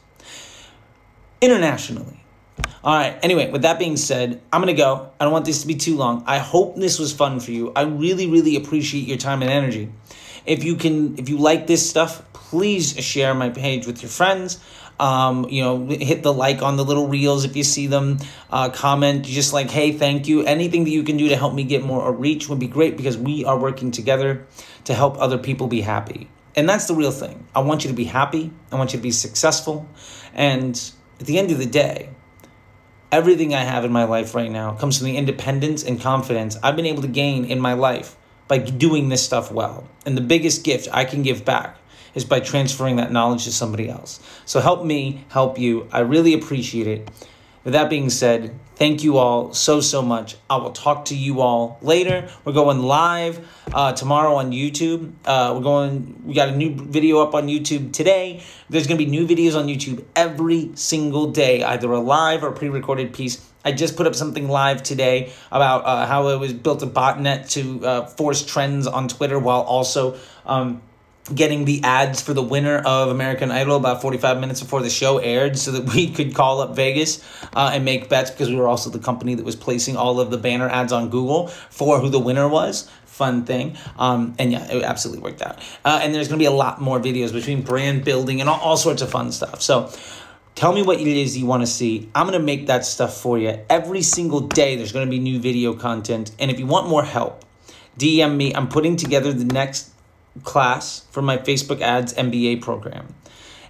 internationally. 1.40 2.22
All 2.84 2.94
right. 2.94 3.18
Anyway, 3.22 3.50
with 3.50 3.62
that 3.62 3.78
being 3.78 3.96
said, 3.96 4.40
I'm 4.52 4.62
going 4.62 4.74
to 4.74 4.80
go. 4.80 5.10
I 5.18 5.24
don't 5.24 5.32
want 5.32 5.44
this 5.44 5.62
to 5.62 5.66
be 5.66 5.74
too 5.74 5.96
long. 5.96 6.22
I 6.26 6.38
hope 6.38 6.76
this 6.76 6.98
was 6.98 7.12
fun 7.12 7.40
for 7.40 7.50
you. 7.50 7.72
I 7.74 7.82
really, 7.82 8.26
really 8.28 8.56
appreciate 8.56 9.06
your 9.06 9.18
time 9.18 9.42
and 9.42 9.50
energy. 9.50 9.92
If 10.46 10.64
you 10.64 10.76
can, 10.76 11.18
if 11.18 11.28
you 11.28 11.38
like 11.38 11.66
this 11.66 11.88
stuff, 11.88 12.22
please 12.32 12.96
share 13.04 13.34
my 13.34 13.50
page 13.50 13.86
with 13.86 14.02
your 14.02 14.08
friends. 14.10 14.58
Um, 15.00 15.48
you 15.48 15.62
know, 15.62 15.86
hit 15.86 16.22
the 16.22 16.32
like 16.32 16.62
on 16.62 16.76
the 16.76 16.84
little 16.84 17.06
reels 17.08 17.44
if 17.44 17.54
you 17.54 17.62
see 17.62 17.86
them. 17.86 18.18
Uh, 18.50 18.70
comment 18.70 19.24
just 19.24 19.52
like, 19.52 19.70
hey, 19.70 19.92
thank 19.92 20.26
you. 20.26 20.44
Anything 20.44 20.84
that 20.84 20.90
you 20.90 21.02
can 21.02 21.16
do 21.16 21.28
to 21.28 21.36
help 21.36 21.54
me 21.54 21.64
get 21.64 21.84
more 21.84 22.10
reach 22.12 22.48
would 22.48 22.58
be 22.58 22.66
great 22.66 22.96
because 22.96 23.16
we 23.18 23.44
are 23.44 23.58
working 23.58 23.90
together 23.90 24.46
to 24.84 24.94
help 24.94 25.20
other 25.20 25.38
people 25.38 25.66
be 25.66 25.82
happy. 25.82 26.28
And 26.56 26.68
that's 26.68 26.86
the 26.86 26.94
real 26.94 27.12
thing. 27.12 27.46
I 27.54 27.60
want 27.60 27.84
you 27.84 27.90
to 27.90 27.96
be 27.96 28.04
happy. 28.04 28.50
I 28.72 28.76
want 28.76 28.92
you 28.92 28.98
to 28.98 29.02
be 29.02 29.12
successful. 29.12 29.88
And 30.34 30.74
at 31.20 31.26
the 31.26 31.38
end 31.38 31.50
of 31.50 31.58
the 31.58 31.66
day, 31.66 32.10
everything 33.10 33.54
I 33.54 33.62
have 33.62 33.84
in 33.84 33.92
my 33.92 34.04
life 34.04 34.34
right 34.34 34.50
now 34.50 34.74
comes 34.74 34.98
from 34.98 35.06
the 35.06 35.16
independence 35.16 35.82
and 35.82 36.00
confidence 36.00 36.56
I've 36.62 36.76
been 36.76 36.86
able 36.86 37.02
to 37.02 37.08
gain 37.08 37.44
in 37.44 37.60
my 37.60 37.72
life 37.72 38.16
by 38.48 38.58
doing 38.58 39.08
this 39.08 39.24
stuff 39.24 39.52
well. 39.52 39.86
And 40.06 40.16
the 40.16 40.22
biggest 40.22 40.64
gift 40.64 40.88
I 40.92 41.04
can 41.04 41.22
give 41.22 41.44
back 41.44 41.76
is 42.14 42.24
by 42.24 42.40
transferring 42.40 42.96
that 42.96 43.12
knowledge 43.12 43.44
to 43.44 43.52
somebody 43.52 43.88
else. 43.88 44.20
So 44.44 44.60
help 44.60 44.84
me 44.84 45.24
help 45.28 45.58
you. 45.58 45.88
I 45.92 46.00
really 46.00 46.34
appreciate 46.34 46.86
it. 46.86 47.08
With 47.68 47.74
that 47.74 47.90
being 47.90 48.08
said, 48.08 48.58
thank 48.76 49.04
you 49.04 49.18
all 49.18 49.52
so, 49.52 49.82
so 49.82 50.00
much. 50.00 50.36
I 50.48 50.56
will 50.56 50.70
talk 50.70 51.04
to 51.04 51.14
you 51.14 51.42
all 51.42 51.76
later. 51.82 52.26
We're 52.42 52.54
going 52.54 52.78
live 52.78 53.46
uh, 53.74 53.92
tomorrow 53.92 54.36
on 54.36 54.52
YouTube. 54.52 55.12
Uh, 55.26 55.52
we're 55.54 55.62
going, 55.62 56.18
we 56.24 56.32
got 56.32 56.48
a 56.48 56.56
new 56.56 56.74
video 56.74 57.20
up 57.20 57.34
on 57.34 57.46
YouTube 57.46 57.92
today. 57.92 58.42
There's 58.70 58.86
going 58.86 58.98
to 58.98 59.04
be 59.04 59.10
new 59.10 59.26
videos 59.26 59.54
on 59.54 59.66
YouTube 59.66 60.02
every 60.16 60.70
single 60.76 61.30
day, 61.30 61.62
either 61.62 61.92
a 61.92 62.00
live 62.00 62.42
or 62.42 62.52
pre 62.52 62.70
recorded 62.70 63.12
piece. 63.12 63.46
I 63.66 63.72
just 63.72 63.98
put 63.98 64.06
up 64.06 64.14
something 64.14 64.48
live 64.48 64.82
today 64.82 65.30
about 65.52 65.84
uh, 65.84 66.06
how 66.06 66.28
it 66.28 66.40
was 66.40 66.54
built 66.54 66.82
a 66.82 66.86
botnet 66.86 67.50
to 67.50 67.86
uh, 67.86 68.06
force 68.06 68.46
trends 68.46 68.86
on 68.86 69.08
Twitter 69.08 69.38
while 69.38 69.60
also. 69.60 70.18
Um, 70.46 70.80
getting 71.34 71.64
the 71.64 71.82
ads 71.84 72.20
for 72.20 72.34
the 72.34 72.42
winner 72.42 72.78
of 72.78 73.08
American 73.08 73.50
Idol 73.50 73.76
about 73.76 74.02
45 74.02 74.40
minutes 74.40 74.60
before 74.60 74.82
the 74.82 74.90
show 74.90 75.18
aired 75.18 75.58
so 75.58 75.72
that 75.72 75.92
we 75.94 76.10
could 76.10 76.34
call 76.34 76.60
up 76.60 76.74
Vegas 76.74 77.22
uh, 77.54 77.70
and 77.72 77.84
make 77.84 78.08
bets 78.08 78.30
because 78.30 78.48
we 78.48 78.56
were 78.56 78.68
also 78.68 78.90
the 78.90 78.98
company 78.98 79.34
that 79.34 79.44
was 79.44 79.56
placing 79.56 79.96
all 79.96 80.20
of 80.20 80.30
the 80.30 80.38
banner 80.38 80.68
ads 80.68 80.92
on 80.92 81.10
Google 81.10 81.48
for 81.48 81.98
who 82.00 82.08
the 82.08 82.18
winner 82.18 82.48
was. 82.48 82.90
Fun 83.06 83.44
thing. 83.44 83.76
Um, 83.98 84.34
and 84.38 84.52
yeah, 84.52 84.70
it 84.72 84.82
absolutely 84.82 85.22
worked 85.22 85.42
out. 85.42 85.58
Uh, 85.84 86.00
and 86.02 86.14
there's 86.14 86.28
going 86.28 86.38
to 86.38 86.42
be 86.42 86.46
a 86.46 86.50
lot 86.50 86.80
more 86.80 87.00
videos 87.00 87.32
between 87.32 87.62
brand 87.62 88.04
building 88.04 88.40
and 88.40 88.48
all, 88.48 88.60
all 88.60 88.76
sorts 88.76 89.02
of 89.02 89.10
fun 89.10 89.32
stuff. 89.32 89.60
So, 89.60 89.90
Tell 90.54 90.72
me 90.72 90.82
what 90.82 90.98
it 90.98 91.06
is 91.06 91.38
you 91.38 91.46
want 91.46 91.62
to 91.62 91.68
see. 91.68 92.10
I'm 92.16 92.26
going 92.26 92.36
to 92.36 92.44
make 92.44 92.66
that 92.66 92.84
stuff 92.84 93.16
for 93.16 93.38
you. 93.38 93.60
Every 93.70 94.02
single 94.02 94.40
day, 94.40 94.74
there's 94.74 94.90
going 94.90 95.06
to 95.06 95.10
be 95.10 95.20
new 95.20 95.38
video 95.38 95.72
content. 95.72 96.32
And 96.40 96.50
if 96.50 96.58
you 96.58 96.66
want 96.66 96.88
more 96.88 97.04
help, 97.04 97.44
DM 97.96 98.36
me. 98.36 98.52
I'm 98.52 98.66
putting 98.66 98.96
together 98.96 99.32
the 99.32 99.44
next 99.44 99.92
class 100.44 101.06
for 101.10 101.22
my 101.22 101.38
Facebook 101.38 101.80
ads 101.80 102.14
MBA 102.14 102.62
program. 102.62 103.14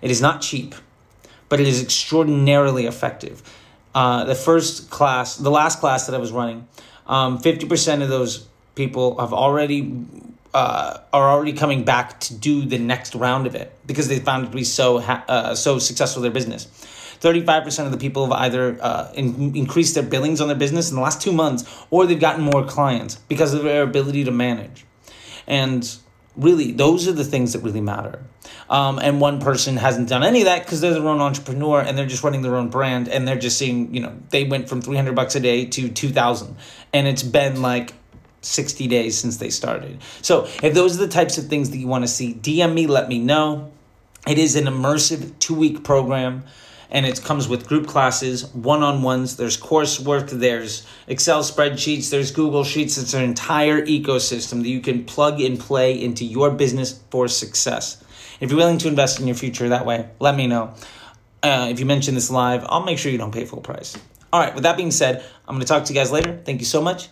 It 0.03 0.11
is 0.11 0.21
not 0.21 0.41
cheap, 0.41 0.75
but 1.49 1.61
it 1.61 1.67
is 1.67 1.83
extraordinarily 1.83 2.87
effective. 2.87 3.43
Uh, 3.95 4.25
the 4.25 4.35
first 4.35 4.91
class, 4.91 5.37
the 5.37 5.51
last 5.51 5.81
class 5.81 6.07
that 6.07 6.15
I 6.15 6.19
was 6.19 6.31
running, 6.31 6.69
um, 7.07 7.39
50% 7.39 8.03
of 8.03 8.09
those 8.09 8.47
people 8.75 9.19
have 9.19 9.33
already 9.33 10.05
uh, 10.55 10.99
are 11.13 11.29
already 11.29 11.53
coming 11.53 11.85
back 11.85 12.21
to 12.21 12.35
do 12.35 12.65
the 12.65 12.79
next 12.79 13.15
round 13.15 13.47
of 13.47 13.55
it 13.55 13.73
because 13.87 14.09
they 14.09 14.19
found 14.19 14.45
it 14.45 14.51
to 14.51 14.57
be 14.57 14.65
so 14.65 14.99
ha- 14.99 15.25
uh, 15.29 15.55
so 15.55 15.79
successful 15.79 16.23
their 16.23 16.31
business. 16.31 16.67
35% 17.21 17.87
of 17.87 17.93
the 17.93 17.99
people 17.99 18.25
have 18.25 18.33
either 18.33 18.79
uh, 18.81 19.11
in- 19.15 19.55
increased 19.57 19.95
their 19.95 20.05
billings 20.05 20.41
on 20.41 20.49
their 20.49 20.57
business 20.57 20.89
in 20.91 20.97
the 20.97 21.03
last 21.03 21.21
two 21.21 21.33
months 21.33 21.65
or 21.91 22.07
they've 22.07 22.21
gotten 22.21 22.43
more 22.43 22.65
clients 22.65 23.17
because 23.29 23.53
of 23.53 23.65
their 23.65 23.83
ability 23.83 24.25
to 24.25 24.31
manage. 24.31 24.85
And 25.47 25.89
really 26.39 26.73
those 26.73 27.09
are 27.09 27.13
the 27.13 27.25
things 27.25 27.53
that 27.53 27.61
really 27.61 27.81
matter. 27.81 28.23
Um, 28.71 28.99
and 28.99 29.21
one 29.21 29.41
person 29.41 29.77
hasn't 29.77 30.09
done 30.09 30.23
any 30.23 30.41
of 30.41 30.45
that 30.47 30.65
because 30.65 30.81
they're 30.81 30.95
their 30.95 31.07
own 31.07 31.21
entrepreneur 31.21 31.81
and 31.81 31.99
they're 31.99 32.07
just 32.07 32.23
running 32.23 32.43
their 32.43 32.57
own 32.57 32.71
brand 32.71 33.09
and 33.09 33.27
they're 33.27 33.39
just 33.39 33.59
seeing 33.59 33.95
you 33.95 34.01
know 34.01 34.17
they 34.31 34.45
went 34.45 34.69
from 34.69 34.81
300 34.81 35.15
bucks 35.15 35.35
a 35.35 35.41
day 35.41 35.65
to 35.67 35.89
2000 35.89 36.57
and 36.93 37.07
it's 37.07 37.23
been 37.23 37.61
like 37.61 37.95
60 38.41 38.87
days 38.87 39.19
since 39.19 39.39
they 39.39 39.51
started. 39.51 40.01
So 40.23 40.49
if 40.63 40.73
those 40.75 40.97
are 40.97 41.05
the 41.05 41.13
types 41.13 41.39
of 41.39 41.47
things 41.47 41.71
that 41.71 41.79
you 41.79 41.89
want 41.89 42.05
to 42.05 42.09
see 42.09 42.35
dm 42.35 42.73
me 42.73 42.87
let 42.87 43.09
me 43.09 43.19
know. 43.19 43.73
It 44.27 44.39
is 44.39 44.57
an 44.57 44.65
immersive 44.65 45.39
two 45.39 45.55
week 45.55 45.85
program 45.85 46.45
and 46.91 47.05
it 47.05 47.23
comes 47.23 47.49
with 47.49 47.67
group 47.69 47.87
classes, 47.87 48.47
one 48.55 48.83
on 48.83 49.03
ones, 49.03 49.37
there's 49.37 49.57
coursework, 49.57 50.31
there's 50.31 50.87
Excel 51.07 51.43
spreadsheets, 51.43 52.11
there's 52.11 52.31
Google 52.31 52.65
Sheets. 52.65 52.97
It's 52.97 53.15
an 53.15 53.23
entire 53.23 53.85
ecosystem 53.85 54.63
that 54.63 54.69
you 54.69 54.81
can 54.81 55.05
plug 55.05 55.41
and 55.41 55.59
play 55.59 56.03
into 56.03 56.25
your 56.25 56.51
business 56.51 57.01
for 57.11 57.29
success. 57.29 58.03
If 58.41 58.51
you're 58.51 58.59
willing 58.59 58.79
to 58.79 58.89
invest 58.89 59.21
in 59.21 59.27
your 59.27 59.37
future 59.37 59.69
that 59.69 59.85
way, 59.85 60.09
let 60.21 60.37
me 60.37 60.47
know. 60.47 60.75
Uh, 61.43 61.69
if 61.71 61.79
you 61.79 61.87
mention 61.87 62.15
this 62.15 62.31
live, 62.31 62.65
I'll 62.69 62.85
make 62.85 62.99
sure 62.99 63.13
you 63.13 63.19
don't 63.19 63.33
pay 63.33 63.45
full 63.45 63.61
price. 63.61 63.97
All 64.33 64.41
right, 64.41 64.55
with 64.55 64.65
that 64.65 64.77
being 64.77 64.91
said, 64.91 65.25
I'm 65.47 65.55
going 65.55 65.61
to 65.61 65.67
talk 65.67 65.85
to 65.85 65.93
you 65.93 65.99
guys 65.99 66.11
later. 66.11 66.41
Thank 66.45 66.61
you 66.61 66.67
so 66.67 66.83
much. 66.83 67.09